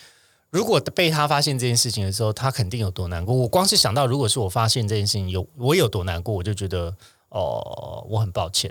[0.50, 3.34] 如果被他发现这件事情的时候，他肯定有多难过。
[3.34, 6.94] 我光是想到，如果是我发现这件事情有我有多难过，我就觉得
[7.30, 8.70] 哦，我很抱歉。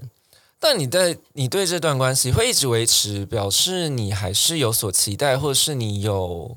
[0.60, 6.56] 但你在你对这段关系会一直维持，表示你还是有所期待，或者是你有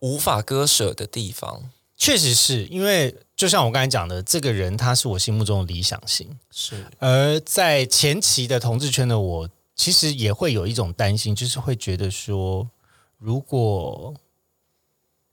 [0.00, 1.70] 无法割舍的地方。
[1.96, 12.68] 确实是因为，就像我刚才讲的，这个人他是我心目中的理想型，是而在前期的同志圈的我，其实也会有一种担心，就是会觉得说，
[13.16, 14.12] 如果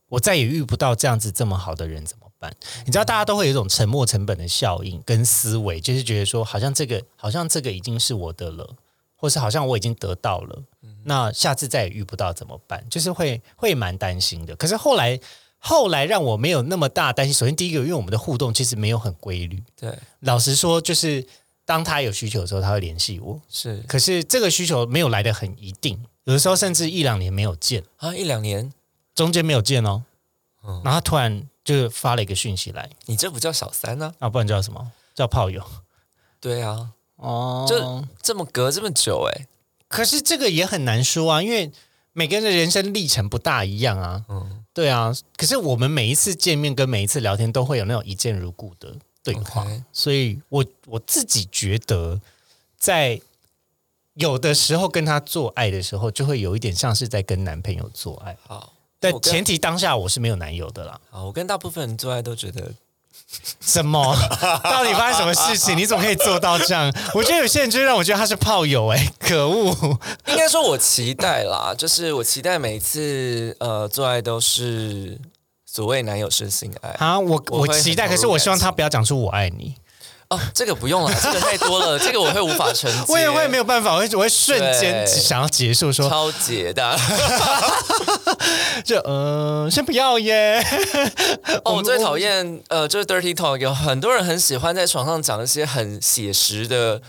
[0.07, 2.55] 我再也遇不到这样子这么好的人怎么办？
[2.85, 8.75] 你知道，大家都会有一种沉没成本的效应跟思维，就是觉得说，好像这个好像这个已经是我的了，
[9.15, 10.63] 或是好像我已经得到了，
[11.05, 12.85] 那下次再也遇不到怎么办？
[12.87, 14.55] 就是会会蛮担心的。
[14.55, 15.19] 可是后来
[15.67, 17.33] 后来让我没有那么大担心。
[17.33, 21.25] 首先第一个，因为我们的互动其实没有很规律，对，老实说，就是
[21.65, 23.41] 当他有需求的时候，他会联系我。
[23.49, 23.83] 是。
[23.87, 28.71] 可是这个需求没有来的很一定，有的时候甚至一两年没有见，啊，一两年，
[29.15, 30.03] 中间没有见哦，
[30.83, 34.91] 然后他突然就发了一个讯息来，你这不叫小三呢、啊，不然叫什么？
[35.15, 35.63] 叫炮友。
[36.39, 37.65] 对啊，哦。
[37.67, 39.47] 就这么隔这么久、哎，
[39.87, 41.71] 可是这个也很难说啊，因为
[42.13, 44.25] 每个人的人生历程不大一样啊。
[44.29, 52.19] 嗯，对啊，可是我们每一次见面跟每一次聊天都会有那种一见如故的对话所以我我自己觉得，
[52.77, 53.19] 在
[54.15, 58.73] 有的时候跟他做爱的时候，就会有一点像是在跟男朋友做爱，好。
[58.99, 60.99] 但前提当下我是没有男友的啦。
[61.09, 62.73] 好，我跟大部分人做爱都觉得，
[63.59, 64.15] 什么？
[64.63, 65.77] 到底发生什么事情？
[65.77, 66.91] 你怎么可以做到这样？
[67.13, 69.97] 我觉得有些人就让我觉得他是炮友、哎， 可恶！
[70.27, 75.19] 应该说我期待啦，就是我期待每一次呃做爱都是
[75.65, 79.75] 所谓男友是性爱啊，我我我期待，可是我希望他不要讲出我爱你。
[80.29, 86.97] 哦，这个不用了，这个太多了，这个我会无法承接，我也会没有办法，我会我会瞬间想要结束说，超解的。
[88.83, 90.63] 就呃，先不要耶。
[91.63, 96.99] 哦，我最讨厌呃，就是 dirty talk，有很多人很喜欢在床上讲一些很写实的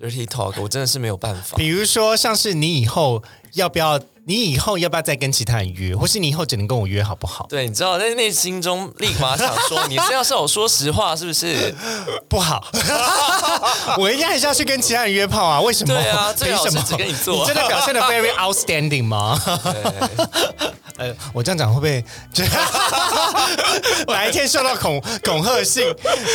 [0.00, 1.56] dirty talk，我真的是没有办法。
[1.56, 3.22] 比如说，像是你以后
[3.54, 7.46] 要不要，你以后要不要再跟其他人约，或是你以后只能跟我约好不好？
[7.48, 11.74] 对，你知道在内心中立马想说，你是要是我说实话是不是？
[12.28, 12.66] 不好，
[13.98, 15.60] 我应该还是要去跟其他人约炮啊？
[15.60, 15.94] 为什么？
[15.94, 19.38] 对啊最好凭什么是只跟你做你真的表现的 very outstanding 吗？
[21.34, 22.44] 我这样讲会不会就
[24.06, 25.84] 哪一天受到恐恐吓信？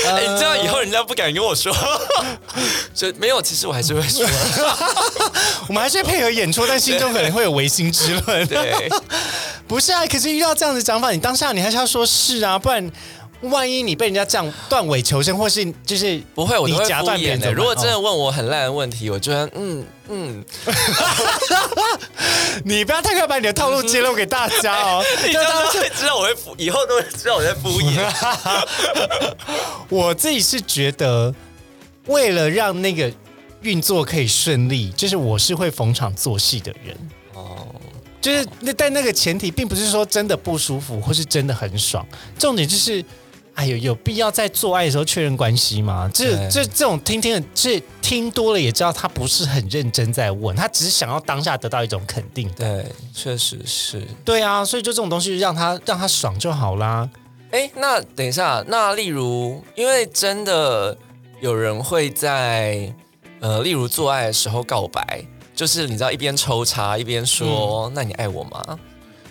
[0.06, 1.74] 哎、你这样以后人家不敢跟我说，
[2.94, 4.28] 就没有，其实我还是会说。
[5.68, 8.46] 我们还是会配合演出，但心中可能会有唯心之论。
[8.48, 8.90] 对，
[9.68, 12.92] 不是啊，可是遇到这样的讲法，你当下你还是要说是啊，不然
[13.42, 17.54] 万一你被人家这样断尾求生，或是就是不会，我都会敷衍的。
[17.54, 20.44] 如果真的哦问我很烂的问题，我就会嗯嗯，
[22.66, 25.02] 你不要太快把你的套路揭露给大家哦。
[25.26, 28.06] 你这样就会知道我会敷，以后都会知道我在敷衍。
[29.88, 31.34] 我自己是觉得，
[32.08, 33.10] 为了让那个
[33.62, 36.98] 运作可以顺利，就是我是会逢场作戏的人。
[38.20, 42.06] 哦，就是那但那个前提并不是说真的不舒服或是真的很爽，
[42.38, 43.04] 重点就是，
[43.56, 46.10] 哎呦，有必要在做爱的时候确认关系吗？
[46.14, 52.50] 这这这种听听的，这听多了也知道他不是很认真在问，他只是想要当下得到一种肯定。
[52.54, 54.02] 对，确实是。
[54.24, 57.10] 对啊，所以就这种东西让他让他爽就好啦。
[57.52, 60.98] 哎，那等一下，那例如，因为真的
[61.42, 62.94] 有人会在
[63.40, 65.26] 呃，例如做爱的时候告白，
[65.60, 68.80] 就是你知道一边抽查一边说：“那你爱我吗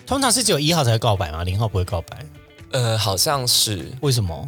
[0.05, 1.43] 通常是只有一号才会告白吗？
[1.43, 2.23] 零号不会告白，？”
[2.69, 3.91] 呃，好像是。
[4.01, 4.47] 为什么？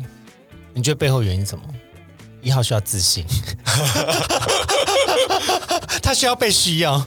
[0.76, 1.64] 你觉得背后原因是什么？
[2.44, 3.26] 一号需要自信，
[6.04, 7.04] 他需要被需要。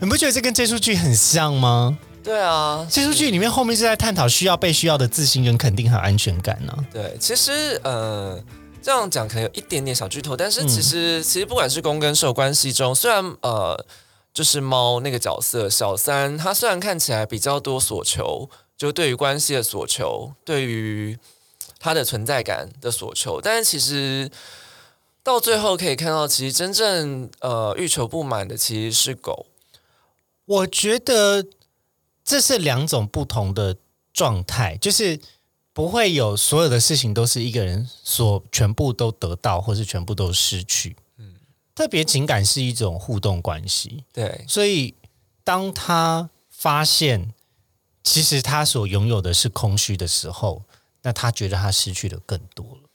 [0.00, 1.96] 你不觉得这跟这出剧很像吗？
[2.22, 8.38] 对啊，这出剧里面后面是在探讨需要被需要的自信跟肯定和安全感呢、对，其实呃，
[8.82, 13.86] 这样讲可能有一点点小剧透，但是嗯其实、其实不管是公跟受关系中，虽然呃
[14.34, 21.18] 就是猫那个角色小三，他虽然看起来比较多所求，就对于关系的所求，对于
[21.78, 24.30] 他的存在感的所求，但是其实
[25.22, 29.46] 到最后可以看到，其实真正呃欲求不满的其实是狗。
[30.44, 31.44] 我觉得
[32.24, 33.76] 这是两种不同的
[34.12, 35.20] 状态，就是
[35.72, 40.96] 不会有所有的事情都是一个人所全部都得到，或是全部都失去。
[41.18, 41.34] 嗯，
[41.74, 44.94] 特别情感是一种互动关系，对，所以
[45.42, 47.32] 当他发现
[48.04, 50.62] 其实他所拥有的是空虚的时候，
[51.02, 52.88] 那他觉得他失去的更多了。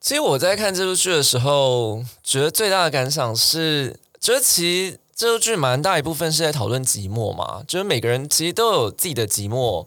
[0.00, 9.86] 其实我在看这部剧的时候，觉得最大的感想是，觉得其实这部剧蛮大一部分是在讨论寂寞嘛，就是每个人其实都有自己的寂寞，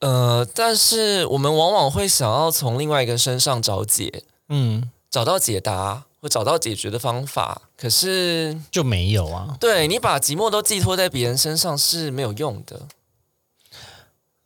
[0.00, 9.56] 呃，但是我们往往会想要从另外一个身上找解，嗯，找到解答或找到解决的方法，可是就没有啊。
[9.58, 12.82] 对你把寂寞都寄托在别人身上是没有用的。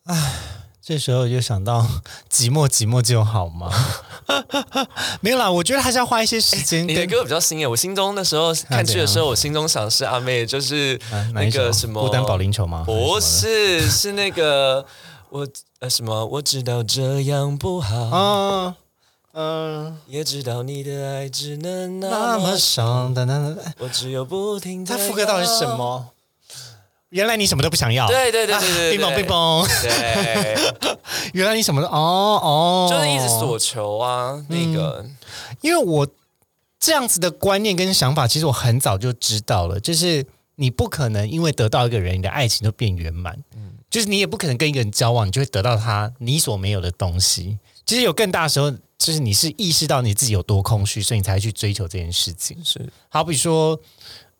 [0.04, 0.34] 唉
[0.82, 1.86] 这时候就想到
[2.28, 3.70] 寂寞寂寞就好吗？
[5.20, 10.98] 没有啦，我觉得还是要花一些时间跟你的歌比较新耶，我心中那时候看剧的时候，我心中想的是阿妹，就是
[11.32, 12.82] 那个什么孤单保龄球吗？
[12.84, 14.84] 不是，是那个
[15.31, 16.27] 我呃什么？
[16.27, 18.77] 我知道这样不好，啊，
[19.33, 24.97] 嗯，也知道你的爱只能那那么么少，伤的那，我只有不停的。
[24.97, 25.66] 他副歌到底是什？
[25.77, 26.11] 么？
[27.11, 30.57] 原来你什么都不想要，对对对对对，冰崩冰崩，对，
[31.35, 35.05] 原来你什么都哦哦，就是一直索求啊，那个。
[35.61, 36.07] 因为我
[36.79, 43.37] 这样子的观念跟想法，其实我很早就知道了，就是你不可能因为得到一个人，你的爱情就变圆满，
[43.90, 47.59] 就是你也不可能跟一个人交往，你就会得到他你所没有的东西。
[47.85, 52.57] 其实有更大的时候，就是你是意识到你自己有多空虚，所以你才会去追求这件事情。
[52.64, 53.76] 是好比说，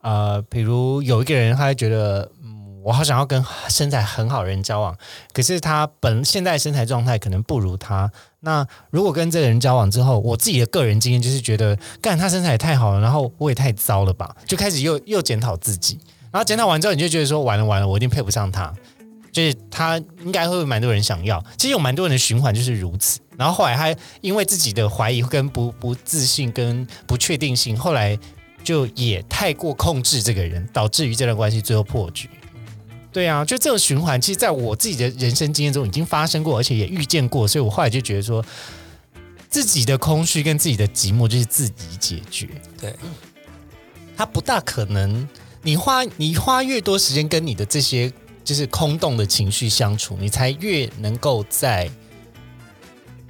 [0.03, 4.97] 呃，比如有一个人，他会觉得，嗯，我好想要跟身材很好的人交往，
[5.33, 8.13] 可是他本现在身材状态可能不如他。
[8.41, 15.99] 那如果跟这个人交往之后，我自己的个人经验就是觉得，干他身材也太好了，然后我也太糟了吧，就开始又又检讨自己，
[16.31, 18.73] 然后检讨完之后，你就觉得说，完了完了，我一定配不上他。
[19.33, 23.21] 就是他应该会有蛮多人想要，其实有蛮多人的循环就是如此。
[23.37, 28.19] 然后后来他因为自己的怀疑跟不不自信跟不确定性，后来
[28.63, 32.29] 就也太过控制这个人，导致于这段关系最后破局。
[33.13, 38.45] 对啊，就这种循环，其实在我自己的人生经验中已经发生过，而且也遇见过，所以我后来就觉得说，
[39.49, 42.49] 自己的空虚跟自己的寂寞就是自己解决，
[42.81, 42.95] 对，
[44.17, 45.29] 他不大可能。
[45.63, 48.11] 你花你花越多时间跟你的这些
[48.51, 51.89] 就是空洞的情绪相处，你才越能够在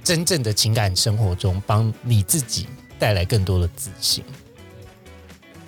[0.03, 2.65] 真正的情感生活中帮你自己
[2.97, 4.23] 带来更多的自信。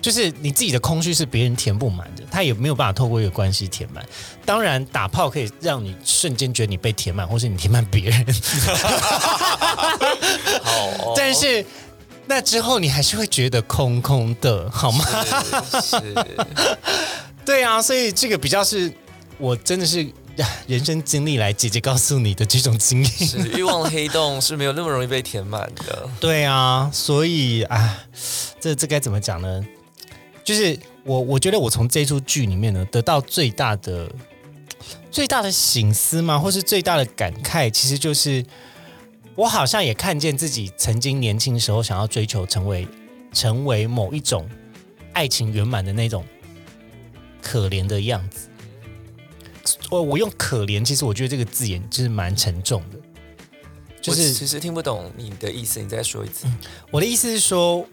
[0.02, 4.04] 就是你自己的空虚是别人填不满的，他也没有办法透过一个关系填满。
[4.44, 8.26] 当然，打炮可以让你瞬间觉得你被填满，或是你填满别人，
[11.14, 11.64] 但是
[12.26, 15.04] 那之后你还是会觉得空空的，好吗？
[15.80, 16.26] 是是
[17.46, 18.92] 对啊，所以这个比较是
[19.38, 20.04] 我真的是
[20.36, 23.10] 呀人生经历来姐姐告诉你的这种经验。
[23.10, 26.08] 是，欲望的黑洞是没有那么容易被填满的。
[26.20, 27.98] 对啊，所以啊，
[28.60, 29.66] 这这该怎么讲呢？
[30.44, 34.10] 就是我我觉得我从这出剧里面呢得到最大的
[35.10, 38.44] 最大的醒思嘛，或是最大的感慨，其实就是
[39.34, 42.86] 我好像也看见自己曾经年轻时候想要追求成为
[43.32, 44.48] 成为某一种
[45.12, 46.24] 爱情圆满的那种
[47.40, 48.48] 可怜的样子。
[49.90, 52.98] 我我用可怜，其实我觉得这个字眼就是蛮沉重的，
[54.00, 56.46] 就是其实听不懂你的意思，你再说一次。
[56.90, 57.86] 我的意思是说，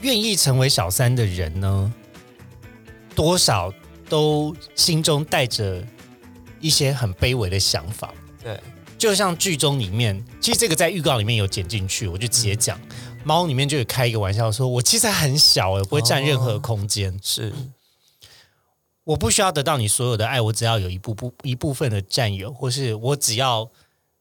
[0.00, 1.92] 愿意成为小三的人呢，
[3.14, 3.72] 多少
[4.08, 5.84] 都心中带着
[6.60, 8.12] 一些很卑微的想法。
[8.42, 8.58] 对，
[8.96, 12.80] 就像剧中里面，其实这个在预告里面有剪进去，我就直接讲。
[13.22, 17.52] 猫里面就有开一个玩笑说，我其实很小，我不会占任何空间，是
[19.10, 23.70] 我不需要得到你所有的爱，我只要有一部部一部分的占有，或是我只要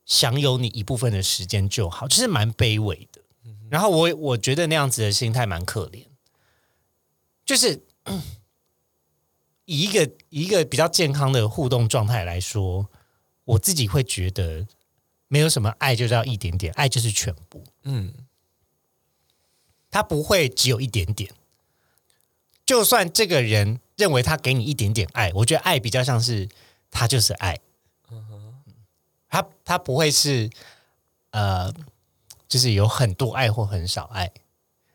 [0.06, 3.21] 享有你一部分的时间就好，就是蛮卑微的。
[3.69, 6.06] 然后我我觉得那样子的心态蛮可怜，
[7.46, 8.19] 就是嗯
[9.65, 12.90] 以一个以一个比较健康的互动状态来说，
[13.44, 14.65] 我自己会觉得
[15.27, 18.12] 没有什么爱就是要一点点，爱就是全部，嗯，
[19.92, 21.31] 它不会只有一点点。
[22.65, 26.47] 就算这个人认为他给你一点点爱，我觉得爱比较像是
[26.89, 27.60] 他就是爱，
[28.10, 28.56] 嗯哼
[29.27, 30.50] 他他不会是
[31.31, 31.71] 呃，
[32.47, 34.31] 就是有很多爱或很少爱，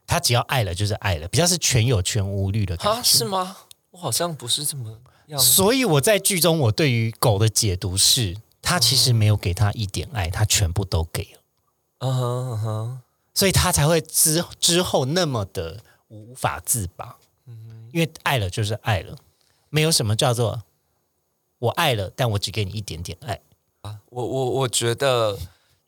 [0.07, 3.03] 他他只要爱了就是爱了，比较是全有全无虑的感啊，觉。
[3.03, 3.57] 是吗？
[3.91, 4.97] 我好像不是这么
[5.27, 5.41] 样。
[5.41, 11.41] 所以我在剧中，我对于狗的解读是，他其实没有给他一点爱，他全部都给了，
[11.99, 13.01] 嗯哼嗯哼，
[13.35, 17.17] 所以他才会之之后那么的无法自拔。
[17.95, 19.17] 因为爱了就是爱了，
[19.71, 20.65] 没有什么叫做
[21.61, 23.41] 我爱了，但我只给你一点点爱
[23.83, 24.01] 啊。
[24.11, 25.39] 我我我觉得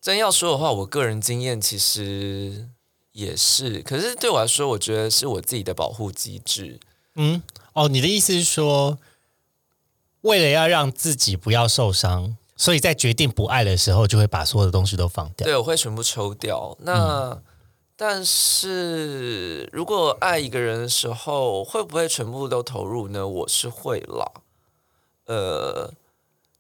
[0.00, 2.68] 真要说的话，我个人经验其实
[3.10, 6.78] 也是，可是对我来说，我觉得是我自己的保护机制。
[7.16, 7.42] 嗯，
[7.72, 9.00] 哦，你的意思是说，
[10.20, 15.44] 为了要让自己不要受伤，所以在决定不爱的时候，就会把所有的东西都放掉。
[15.44, 16.76] 对，我会全部抽掉。
[16.82, 17.42] 那、
[17.96, 23.26] 但是如果爱一个人的时候，会不会全部都投入呢？
[23.26, 24.30] 我是会啦。
[25.24, 25.92] 呃，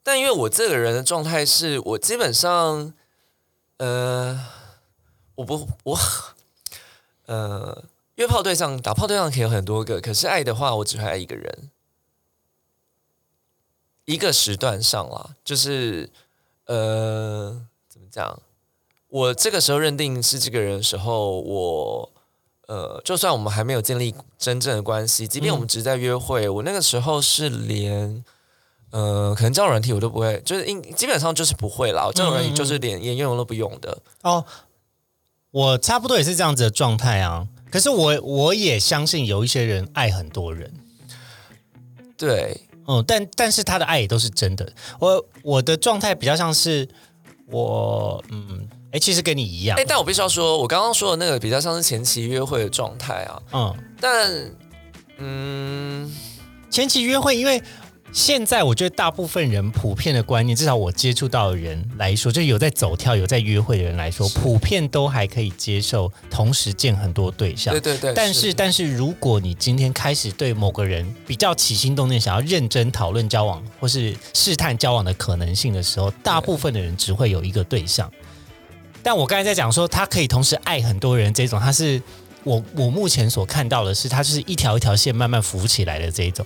[0.02, 2.94] 但因为我这个人的状态是我基本上，
[3.76, 4.46] 呃，
[5.34, 5.98] 我不我
[7.26, 7.84] 呃，
[8.14, 11.70] 约炮对象、打炮对象可以有很多个，可是爱的话，我只会爱一个人。
[14.06, 16.08] 一个时段上啦，就是
[16.64, 18.40] 呃，怎么讲？
[19.08, 22.12] 我这个时候认定是这个人的时候，我
[22.68, 28.24] 呃，就算我们还没有建立真正的关系，即便我们只是在约会，我那个时候是连
[28.90, 32.06] 呃，可能交友软体我都不会，就是应基本上就是不会啦。
[32.06, 33.98] 我交友软体就是连连用都不用的。
[34.22, 34.44] 哦，
[35.50, 37.46] 我差不多也是这样子的状态啊。
[37.70, 40.72] 可是我我也相信有一些人爱很多人，
[42.16, 44.72] 对，嗯，但但是他的爱也都是真的。
[44.98, 46.88] 我我的状态比较像是
[47.48, 54.50] 我，嗯，哎，其实跟你一样哎、，但我必须要说，我刚刚说的那个比较像是前期约会的状态啊，嗯，但
[55.18, 56.10] 嗯，
[56.70, 57.62] 前期约会，因为
[58.10, 67.80] 现在我觉得大部分人普遍的观念，至少我接触到的人来说，就有在走跳、有在约会的人来说，普遍都还可以接受同时见很多对象对。
[67.80, 78.10] 对对，但是，但是如果你今天开始对某个人比较起心动念，想要认真讨论交往或是试探交往的可能性的时候，大部分的人只会有一个对象。
[79.06, 82.02] 但我刚才在讲说，他可以同时爱很多人，这种他是
[82.42, 86.44] 我我目前所看到的是，他就是一条一条线慢慢浮起来的这一种。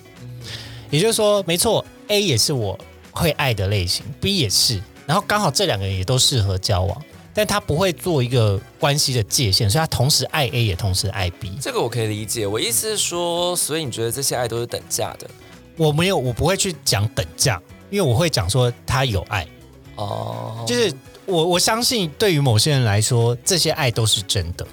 [0.90, 2.78] 也就是说，没错，A 也是我
[3.12, 7.02] 会爱的类型，B 也是，然后刚好这两个人也都适合交往，
[7.32, 11.56] 但他不会做一个关系的界限，所以他同时爱 A 也同时爱 B。
[11.62, 12.46] 这个我可以理解。
[12.46, 15.26] 我意思是说，所以你觉得这些爱都是等价的
[15.78, 17.58] 我没有，我不会去讲等价，
[17.88, 19.48] 因为我会讲说他有爱，
[19.94, 20.62] 哦？
[20.66, 20.92] 就是
[21.30, 24.66] 我我相信对于某些人来说，这些爱都是真的，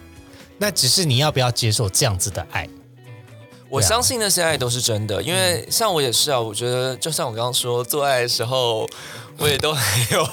[0.57, 2.67] 那只是你要不要接受这样子的爱。
[3.69, 6.39] 我相信那些爱都是真的，因为嗯像我也是啊。
[6.39, 8.87] 我觉得，就像我刚刚说，做爱的时候，
[9.37, 10.23] 我也都很有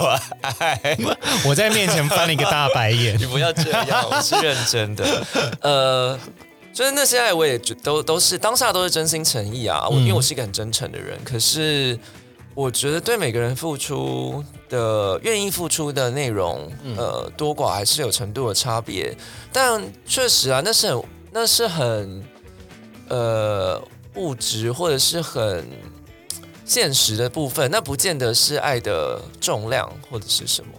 [0.60, 0.96] 爱。
[1.44, 5.26] 我在面前翻了一个大白眼 你，不要这样，我是认真的。
[5.62, 6.18] 呃，
[6.72, 9.84] 就是那些爱，我也觉都都是当下都是真心诚意啊。
[9.88, 11.98] 我、因为我是一个很真诚的人，可是
[12.54, 19.16] 我觉得对每个人付出的愿意付出的内容，呃，多寡还是有程度的差别。
[19.52, 22.24] 但确实啊，那是很那是很
[23.08, 23.82] 呃
[24.14, 25.68] 物质或者是很。
[26.66, 30.70] 现实的部分，那不见得是爱的重量或者是什么。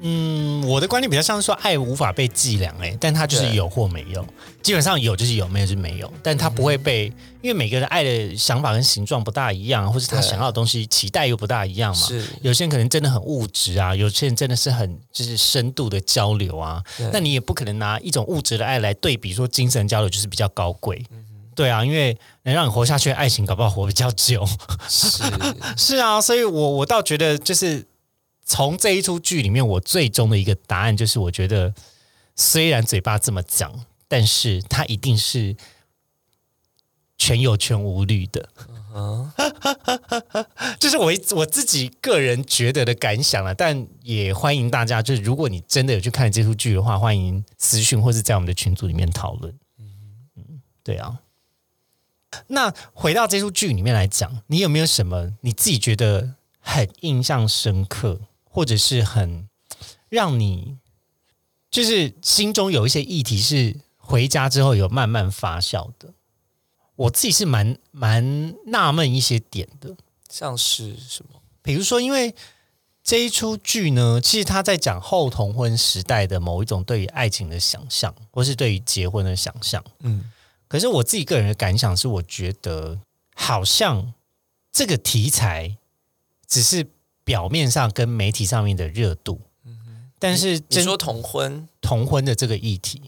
[0.00, 4.26] 嗯，我的观点比较像是说，爱无法被计量，哎，但它就是有或没有，
[4.66, 7.06] 基本上有就是有，没有就是没有，但他不会被，
[7.40, 12.06] 因为每个人爱的想法跟形状不大一样，或是他想要的东西期待又不大一样嘛。
[12.08, 12.26] 是。
[12.42, 21.00] 有些人可能真的很物质啊，有些人真的是很就是深度的交流啊，那你也不可能拿一种物质的爱来对比说精神交流就是比较高贵。
[21.12, 24.46] 嗯对啊，因为能让你活下去的爱情，搞不好活比较久。
[24.90, 25.22] 是，
[25.74, 27.86] 是啊，所以我我倒觉得，就是
[28.44, 31.72] 从这一出剧里面，我最终的一个答案就是，我觉得
[32.34, 33.72] 虽然嘴巴这么讲，
[34.08, 35.56] 但是他一定是
[37.18, 38.48] 全有全无虑的。
[38.94, 39.30] 嗯，
[40.80, 49.54] 这是我我自己个人觉得的感想了，但也欢迎大家，就是如果你真的有去看这出剧的话，欢迎私讯或是在我们的群组里面讨论。
[49.78, 51.20] 嗯，对啊。
[52.48, 59.48] 那回到这出剧里面来讲，你有没有什么你自己觉得很印象深刻，或者是很
[60.08, 60.78] 让你
[61.70, 63.76] 就是心中有一些议题是
[64.06, 66.14] 回家之后有慢慢发酵的？
[66.94, 69.96] 我自己是蛮蛮纳闷一些点的，
[70.30, 71.42] 像是什么？
[71.60, 72.34] 比如说，因为
[73.02, 79.84] 这一出剧呢，其实他在讲后同婚时代的某一种对于爱情的想象，或是对于结婚的想象。
[80.00, 80.30] 嗯，
[80.68, 82.98] 可是我自己个人的感想是，我觉得
[83.34, 84.14] 好像
[84.72, 85.76] 这个题材
[86.46, 86.86] 只是
[87.24, 93.02] 表面上跟媒体上面的热度，嗯但是你真说同婚，同婚的这个议题，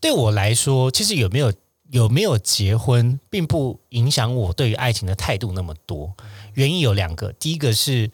[0.00, 1.52] 对我来说，其实有没有
[1.90, 6.14] 有没有结婚，并不影响我对于爱情的态度那么多。
[6.54, 8.10] 原因有两个，第一个是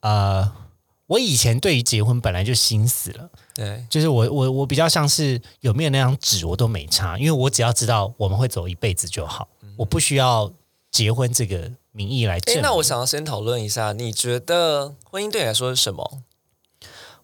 [0.00, 0.50] 呃，
[1.06, 10.50] 我以前对于结婚本来就心死了，对，就是我我我比较像是有没有那张纸我都没差，因为我只要知道我们会走一辈子就好，我不需要
[10.90, 12.62] 结婚这个名义来证哎，明。
[12.62, 16.22] 那我想要先讨论一下，你觉得婚姻对你来说是什么？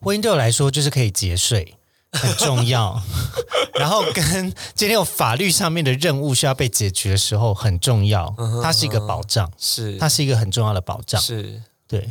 [0.01, 1.74] 婚姻对我来说就是可以节税，
[2.13, 3.01] 很重要。
[3.79, 9.97] 然后跟今天有法律上面的任务需要被解决的时候很重要，它是一个保障，是。
[9.99, 11.21] 它是一个很重要的保障。
[11.21, 12.11] 是，对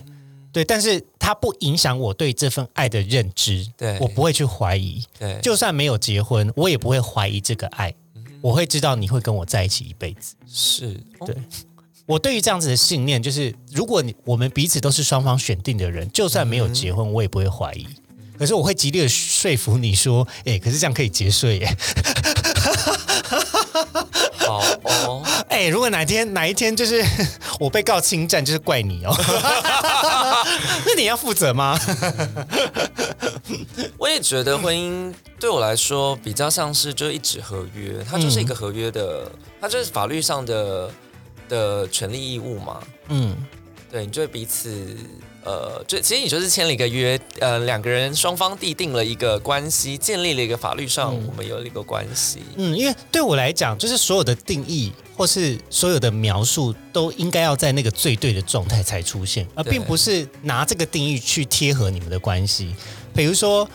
[0.54, 4.00] 对，但是它不影响我对这份爱的认知，对。
[4.00, 5.04] 我不会去怀疑。
[5.20, 7.94] 对，就算没有结婚，我也不会怀疑这个爱，
[8.42, 10.36] 我会知道你会跟我在一起一辈子。
[10.48, 11.28] 是，哦。
[11.28, 11.36] 对。
[12.06, 17.86] 我对于这样子的信念，就是如果你我们彼此都是双方选定的人，就算没有结婚，我也不会怀疑。
[18.38, 21.78] 可是我会极力的说服你说，哎、可是这样可以节税耶。
[24.38, 25.24] 好哦。
[25.50, 27.04] 哎、如果哪天哪一天就是
[27.60, 29.16] 我被告侵占，就是怪你哦。
[30.86, 31.80] 那你要负责吗？
[33.98, 40.92] 我也觉得婚姻对我来说比较像是就一纸合约，它就是一个合约的，它就是法律上的
[41.50, 42.80] 的权利义务嘛。
[43.08, 43.36] 嗯，
[43.90, 44.96] 对，你就会彼此
[45.48, 52.40] 呃，就其实你就是签了一个约，呃，两个人双方缔定了一个关系，建立了一个法律上我们有了一个关系。
[52.58, 62.76] 嗯，因为对我来讲，就是所有的定义或是所有的描述，都应该要在那个最对的状态才出现，而并不是拿这个定义去贴合你们的关系。
[63.16, 63.66] 比如说，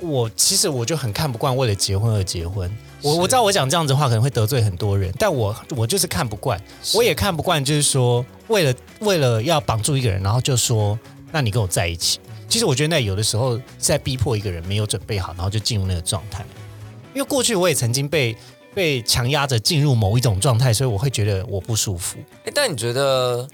[0.00, 2.68] 我其实我就很看不惯为了结婚而结婚。
[3.02, 6.60] 我我知道我讲这样子的话可能会得罪很多人，但我我就是看不惯，
[6.94, 10.98] 我也看不惯，就是说为了为了要绑住一个人，然后就说
[11.30, 12.20] 那你跟我在一起。
[12.48, 16.44] 其实我觉得那有的时候是在逼迫一个人没有准备好，然后就进入那个状态。
[17.14, 18.36] 因为过去我也曾经被
[18.74, 22.18] 被强压着进入某一种状态，所以我会觉得我不舒服。
[22.44, 23.48] 哎，但你觉得，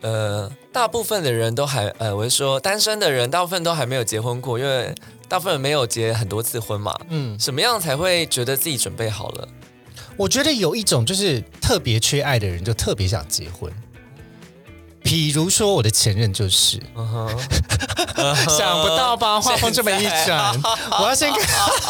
[0.00, 4.94] 呃，大部分的人都还，呃，我是说单身的人，大部分都还没有结婚过，因为
[5.30, 6.92] 大部分人没有结很多次婚嘛。
[7.08, 9.48] 嗯，什么样才会觉得自己准备好了？
[10.16, 13.72] 我觉得有一种就是特别缺爱的人，就特别想结婚。
[15.02, 16.80] 比如说我的前任就是，
[18.48, 19.40] 想不到吧？
[19.40, 20.54] 画风这么一转，
[21.00, 21.42] 我要先跟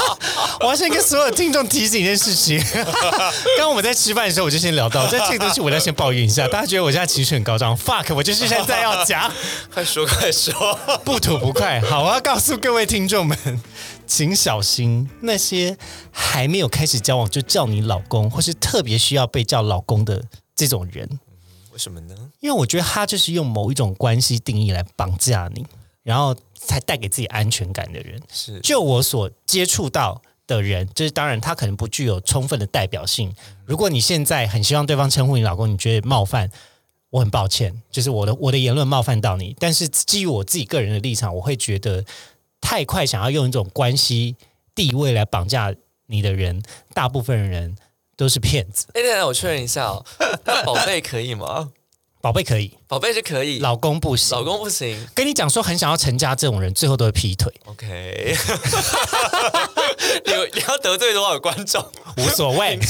[0.60, 2.58] 我要先跟所有听众提醒一件事情。
[2.72, 9.30] 刚刚我们在吃饭的时候，我就先聊到，这这个东西我要先抱怨一下，大家觉得我现在情绪很高涨，fuck，我就是现在要讲。
[9.72, 10.52] 快说快说！
[11.04, 11.80] 不吐不快。
[11.80, 13.36] 好，我要告诉各位听众们，
[14.06, 15.76] 请小心那些
[16.10, 20.22] 还没有开始交往就叫你老公，或是特别需要被叫老公的
[20.54, 21.08] 这种人，
[21.72, 22.14] 为什么呢？
[22.40, 25.64] 因为我觉得他就是用某一种关系定义来绑架你，
[26.02, 28.20] 然后才带给自己安全感的人。
[28.32, 33.32] 是就我所接触到的人，就是当然他可能不具有充分的代表性。
[33.64, 36.50] 如果你现在很希望对方称呼你老公，你觉得冒犯，
[37.10, 39.54] 我很抱歉，就是我的我的言论冒犯到你。
[39.58, 42.04] 但是基于我自己个人的立场，我会觉得
[42.60, 44.36] 太快想要用一种关系
[44.74, 45.74] 地位来绑架
[46.06, 46.62] 你的人，
[46.92, 47.76] 大部分人
[48.20, 48.86] 都是骗子。
[48.92, 50.04] 哎，等等，我确认一下哦，
[50.44, 51.70] 那宝贝可以吗？
[52.20, 54.36] 宝贝可以，宝贝是可以，老公不行。
[54.36, 54.94] 老公不行。
[55.14, 58.36] 跟你讲说很想要成家这种人，最后都会劈腿，OK，
[60.26, 61.82] 你你要得罪多少观众？
[62.18, 62.78] 无所谓。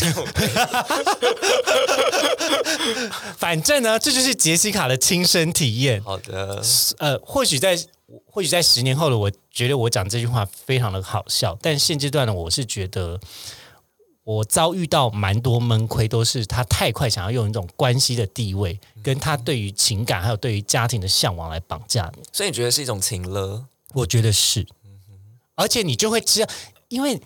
[3.39, 6.03] 反正呢，这就是杰西卡的亲身体验。
[6.03, 6.61] 好的，
[6.99, 7.78] 呃，或许在
[8.26, 13.20] 或许在十年后的我，觉得我讲这句话非常的好笑，但现阶段呢，我是觉得
[14.23, 22.23] 我遭遇到蛮多闷亏，都是他太快想要用一种关系的地位，跟他对于情感还有对于家庭的向往来绑架你。
[22.33, 23.64] 所以你觉得是一种情勒？
[23.95, 24.66] 我觉得是，
[25.57, 26.53] 而且你就会知道，
[26.89, 27.21] 因为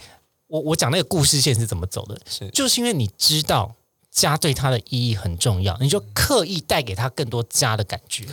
[0.46, 3.74] 我我讲那个故事线是怎么走的，是就是因为你知道
[4.10, 8.24] 家对他的意义很重要，你就刻意带给他更多家的感觉，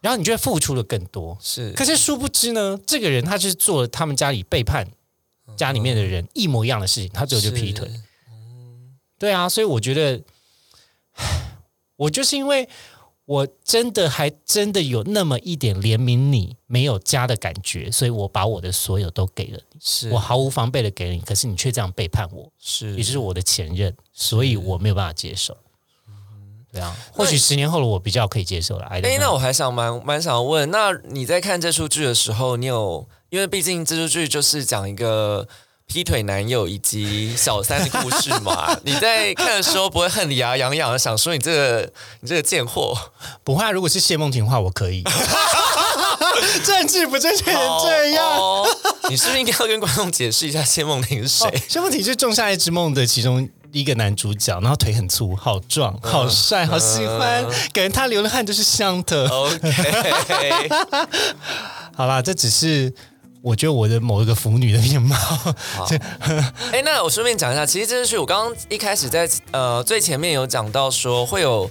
[0.00, 1.36] 然后你就会付出的更多。
[1.40, 4.88] 是，可是殊不知呢，这个人他就是做了他们家里背叛
[5.56, 7.88] 家里面的人一模一样的事情，他最后就劈腿。
[7.88, 7.94] 是。
[9.18, 10.22] 对啊，所以我觉得，
[11.96, 12.68] 我就是因为
[13.24, 25.56] 我真的还真的有那么一点怜悯你没有家的感觉，所以我把我的所有都给了你，是，我毫无防备的给了你，可是你却这样背叛我，是，也就是我的前任，所以我没有办法接受。
[26.72, 28.86] 对啊，或许十年后的我比较可以接受了。
[28.86, 35.48] 哎哎，那我还想蛮蛮想问，那你在看这出剧的时候，你有因为毕竟这出剧就是讲一个
[35.86, 41.90] 劈腿男友以及小三的故事嘛， 你在看的时候不会恨得牙痒痒的，想说你这个
[42.20, 42.94] 你这个贱货，
[43.42, 45.02] 不会啊，如果是谢梦婷的话，我可以。
[46.64, 48.24] 政治不正确成这样。
[48.24, 48.68] 哦
[49.10, 51.46] 你是不是应该要跟观众解释一下谢梦婷是谁？
[51.46, 59.28] 哦谢梦婷是《仲夏夜之梦》的其中一个男主角，然后腿很粗，好壮，好帅，好喜欢，感觉他流的汗都是香的。
[59.28, 60.68] OK，
[61.94, 62.92] 好啦，这只是
[63.42, 65.16] 我觉得我的某一个腐女的面貌。
[66.72, 71.70] 哎，那我顺便讲一下，其实这是我刚刚一开始在呃最前面有讲到说会有。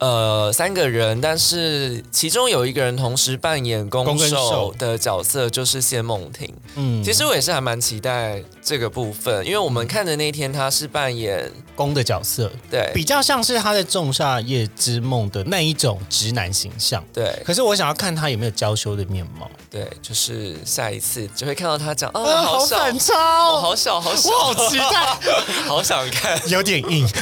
[0.00, 6.54] 呃，三个人，但是其中有一个人同时扮演攻攻跟受受的角色，就是谢梦婷。
[6.76, 17.02] 嗯，其实我也是还蛮期待这个部分，因为我们看的那天他是扮演公的角色对比较像是他在《仲夏夜之梦》的那一种直男形象。
[17.14, 19.50] 对可是我想要看他有没有娇羞的面貌。
[19.70, 25.32] 对，就是下一次就会看到他讲啊，啊，好小，反哦，超，好小，好小，我好期待，
[25.66, 26.38] 好想看。
[26.50, 27.08] 有点硬。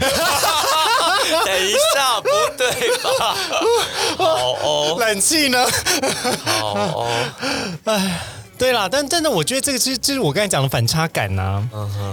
[1.45, 3.37] 等一下，不对吧？
[4.19, 5.65] 好哦，冷气呢？
[6.45, 7.09] 好哦，
[8.59, 11.63] 对啦，但真的，我觉得这个就是就是我刚才讲的反差感呐、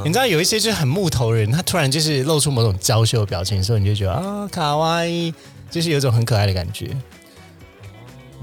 [0.04, 5.34] 你知道有一些就是很木头人，他突然就是露出某种娇羞的表情的时候，你就觉得啊，卡哇伊，
[5.72, 6.90] 就是有一种很可爱的感觉。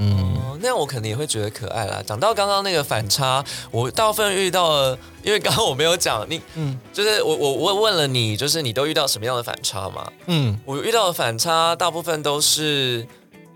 [0.03, 2.03] 嗯，那样我可能也会觉得可爱啦。
[2.07, 10.11] 讲到刚刚那个反差，我大部分遇到了，因为刚刚我没有讲，你嗯，就是我我我问了你，就是你都遇到什么样的反差嘛？
[10.27, 13.07] 嗯，我遇到的反差大部分都是，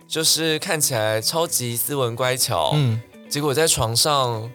[0.07, 3.01] 就是看起来超级斯文乖巧，嗯，
[3.35, 4.49] 结果在床上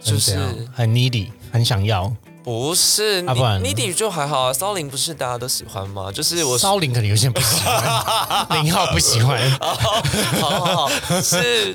[0.00, 0.38] 就是
[0.72, 2.14] 很 needy，很想要。
[2.44, 6.12] 不是啊不然呢你你底就还好啊，骚灵不是大家都喜欢吗？
[6.12, 9.50] 就是我骚灵可能有些人不喜欢，零号不喜欢。
[9.58, 9.74] 好
[10.48, 10.88] 好好，
[11.20, 11.74] 是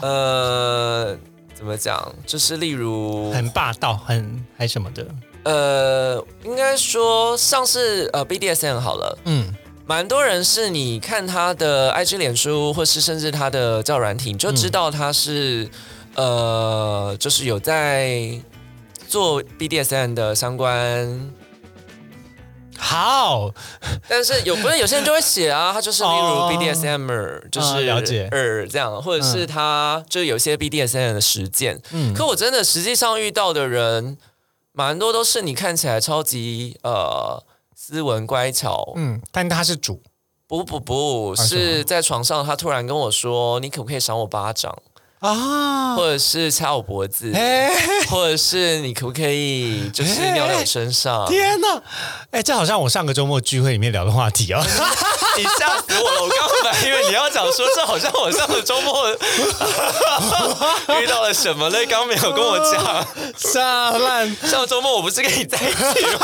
[0.00, 1.16] 呃，
[1.54, 2.12] 怎么讲？
[2.26, 5.06] 就是例如，很霸道，很还什么的。
[5.44, 9.54] 呃，应该说像是呃 BDSM 好了，嗯，
[9.88, 15.66] 蛮多人是你看他的 IG、脸书，或是甚至他的教软体，你就知道他是、
[16.14, 18.38] 呃，就是有在
[19.08, 21.32] 做 BDSM 的相关。
[22.76, 23.50] 好，
[24.06, 27.86] 但是有不是有些人就会写啊，他就是例如哦 BDSMer，、就是
[28.68, 31.80] 这样，或者是他就有些 BDSM 的实践。
[31.92, 34.18] 嗯可我真的实际上遇到的人，
[34.72, 37.42] 蛮多都是你看起来超级呃
[37.80, 40.02] 斯文乖巧，嗯，但他是主。
[40.48, 44.76] 不不不是在床上，他突然跟我说：“你可不可以赏我巴掌，
[45.20, 47.70] 啊，或者是掐我脖子，哎，
[48.08, 51.82] 或者是你可不可以就是尿在我身上？”天哪！
[52.30, 54.62] 哎，这好像我上个周末聚会里面聊的话题哦。
[55.36, 56.22] 你吓死我了！
[56.22, 59.08] 我刚刚本来以为你要讲说，这好像我上个周末
[61.00, 63.06] 遇到了什么嘞，刚刚没有跟我讲。
[63.52, 64.36] 炸烂！
[64.44, 66.20] 上周末我不是跟你在一起吗？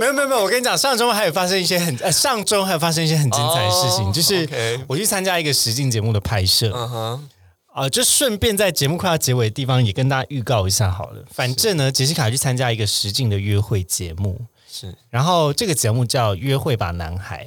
[0.00, 7.28] 没有没有没有，我跟你讲，上周末还有发生一些很呃，上周还有发生一些很精彩的事情，哦就是我去参加一个实境节目的拍摄，嗯哼，
[7.74, 11.24] 啊，就顺便在节目快要结尾的地方也跟大家预告一下好了。
[11.28, 17.44] 反正呢，杰西卡去参加一个实境的约会节目，是然后这个节目叫《约会吧男孩》。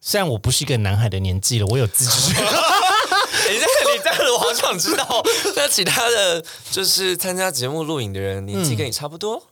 [0.00, 5.22] 虽然我不是一个男孩的年纪了，我有自知，等一下，你这样子，我好想知道，
[5.54, 9.42] 那其他的就是参加节目录影的人，年纪跟你差不多？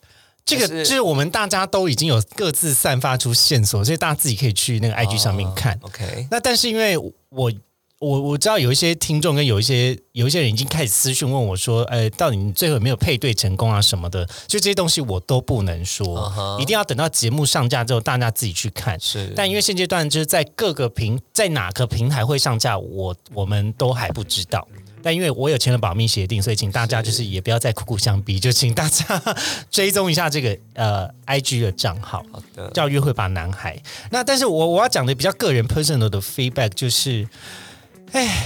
[0.46, 5.78] 这个就是就是我们大家都已经有各自散发出线索，所以大家自己可以去那个 IG 上面看。
[5.82, 6.96] OK，那但是因为
[7.28, 7.52] 我
[8.00, 14.24] 我我知道有一些听众跟有一些有一些人已经开始私讯问我说，呃，到底你最后有没有配对成功啊什么的？
[14.46, 18.98] 就这些东西我都不能说一定要等到节目上架之后大家自己去看。
[19.00, 24.66] 是但因为现阶段就是在各个平在哪个平台会上架，我我们都还不知道。
[25.02, 29.20] 但因为我有签了保密协定，所以请大家就是也不要再苦苦相逼，就请大家
[29.70, 32.24] 追踪一下这个呃 IG 的账号。
[32.30, 33.80] 好的，叫约会吧男孩。
[34.10, 37.26] 那但是我我要讲的比较个人 personal 的 feedback 就是，
[38.12, 38.42] 哎，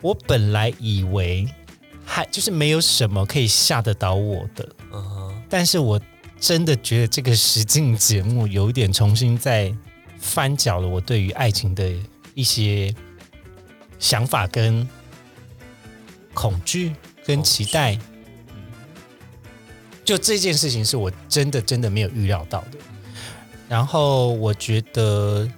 [0.00, 1.48] 我本来以为
[2.04, 6.00] 还就是没有什么可以吓得倒我的，嗯哼，但是我
[6.38, 9.74] 真的觉得这个实境节目有一点重新在
[10.18, 11.92] 翻搅了我对于爱情的
[12.34, 12.94] 一些
[13.98, 14.88] 想法跟
[16.32, 16.94] 恐惧
[17.24, 17.98] 跟期待。
[20.02, 22.78] 就这件事情是我真的真的没有预料到的。
[23.68, 25.52] 然后我觉得，嗯，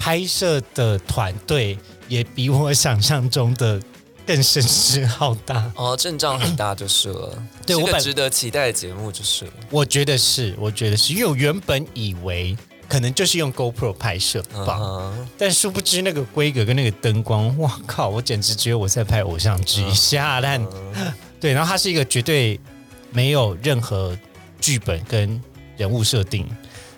[0.00, 1.78] 拍摄的团队
[2.08, 3.78] 也比我想象中的
[4.26, 5.70] 更声势浩大。
[5.76, 9.52] 哦，阵仗很大就是了，对我值得期待的节目就是了。
[9.70, 12.56] 我觉得是，我觉得是，因为我原本以为
[12.88, 18.08] 可能就是用 GoPro 拍摄吧，嗯但殊不知那个规格跟那个灯光，哇靠！
[18.08, 20.66] 我简直觉得我在拍偶像剧，下烂。
[21.38, 22.58] 对，然后它是一个绝对
[23.10, 24.16] 没有任何
[24.60, 25.40] 剧本跟
[25.76, 26.48] 人物设定，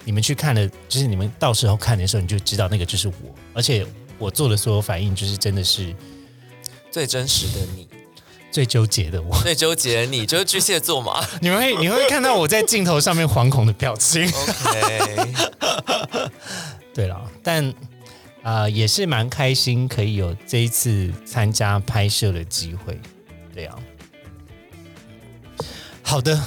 [0.05, 3.15] 你们去看的，就是你们到时候看的时候，你就知道那个就是我，
[3.55, 3.87] 而且
[4.19, 5.95] 我做的所有反应，就是真的是
[6.91, 7.89] 最真实的你，
[8.51, 9.37] 最纠结的我。
[9.43, 11.25] 最纠结的你就是巨蟹座嘛。
[11.41, 14.27] 你们会你会看到我在镜头上面惶恐的表情。
[14.27, 15.33] OK，
[16.93, 17.67] 对了，但
[18.43, 23.01] 啊、呃也是蛮开心，可以有这一次参加拍摄的机会。
[23.55, 23.79] 对啊，
[26.03, 26.39] 好的，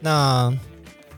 [0.00, 0.52] 那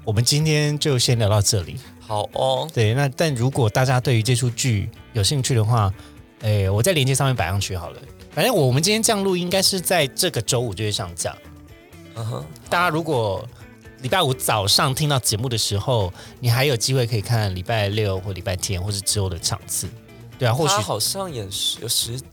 [0.07, 1.77] 我们今天就先聊到这里。
[1.99, 5.93] 好哦，对，那但如果大家对于这出剧有兴趣的话，
[6.43, 8.01] 诶，我在链接上面摆上去好了。
[8.31, 11.37] 反正我们今天降录应该是在这个周五就会上架。
[12.15, 13.45] 嗯哼，大家如果
[14.03, 19.89] 礼拜五早上听到节目的时候，你还有机会可以看礼拜六或礼拜天或是之后的场次。
[20.39, 22.25] 对啊，或许好像演十有十几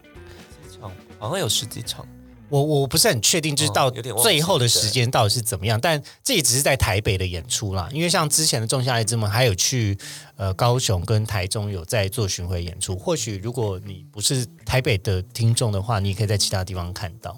[0.79, 2.05] 场，好像有十几场。
[2.49, 7.89] 我我不是很确定，就是到最后的时间到底是怎么样，但这也只是在台北的演出啦。
[7.91, 9.97] 因为像之前的《仲夏夜之梦》还有去
[10.35, 12.95] 呃高雄跟台中有在做巡回演出。
[12.95, 17.35] 或许如果你不是台北的听众的话，你也可以在其他地方看到。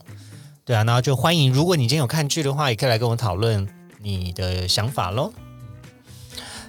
[0.65, 3.67] 对啊，然后就欢迎，如果你今天有看剧的话，也可以来跟我讨论
[4.01, 5.31] 你的想法喽。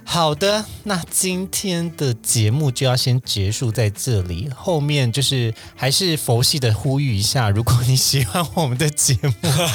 [0.09, 4.49] 好的，那今天的节目就要先结束在这里。
[4.55, 9.31] 后面就是还是佛系的呼吁一下，如果你喜欢我们的节目，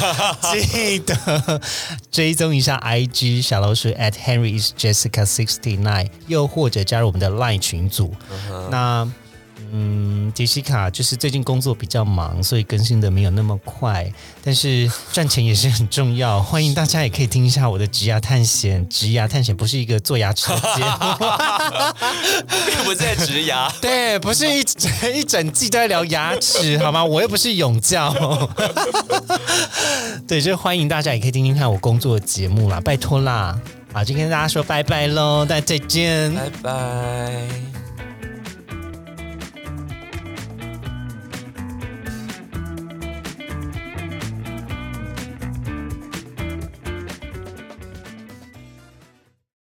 [0.51, 1.61] 记得
[2.11, 8.15] 追踪一下 IG 小老鼠 at Henry is Jessica sixty nine，又或者加入我们的 LINE 群组。
[8.71, 9.07] 那
[9.75, 14.07] 嗯，杰西卡就是最近工作比较忙，所以更新的没有那么快，
[14.45, 16.43] 但是赚钱也是很重要。
[16.43, 18.87] 欢迎大家也可以听一下我的植牙探险。
[18.91, 21.27] 植牙探险不是一个做牙齿的节目，
[22.67, 23.73] 并不是在植牙。
[23.81, 27.03] 对，不是一整一整季都在聊牙齿，好吗？
[27.03, 28.15] 我又不是永教。
[30.29, 33.59] 对，就欢迎大家也可以听听看我工作的节目啦，拜托啦。
[33.91, 36.31] 好，今天跟大家说拜拜喽，大家再见。
[36.35, 37.82] 拜拜。